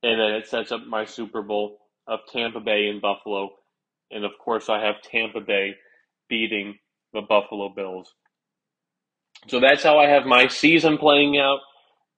[0.05, 3.49] and then it sets up my Super Bowl of Tampa Bay and Buffalo.
[4.11, 5.73] And of course, I have Tampa Bay
[6.29, 6.77] beating
[7.11, 8.13] the Buffalo Bills.
[9.47, 11.59] So that's how I have my season playing out.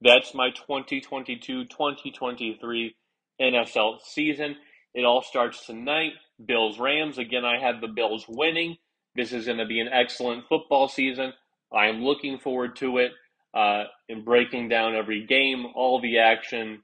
[0.02, 2.96] That's my 2022 2023
[3.42, 4.58] NFL season.
[4.94, 6.12] It all starts tonight.
[6.46, 7.18] Bills Rams.
[7.18, 8.76] Again, I had the Bills winning.
[9.16, 11.32] This is going to be an excellent football season.
[11.74, 13.12] I am looking forward to it
[13.54, 16.84] uh, and breaking down every game, all the action.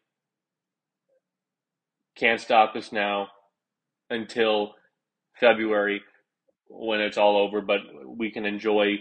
[2.18, 3.30] Can't stop us now
[4.10, 4.74] until
[5.40, 6.02] February
[6.70, 8.98] when it's all over, but we can enjoy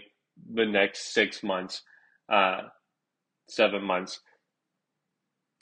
[0.54, 1.82] the next six months,
[2.32, 2.62] uh,
[3.48, 4.20] seven months.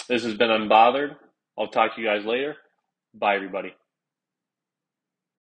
[0.08, 1.16] This has been Unbothered.
[1.58, 2.56] I'll talk to you guys later.
[3.14, 3.74] Bye, everybody.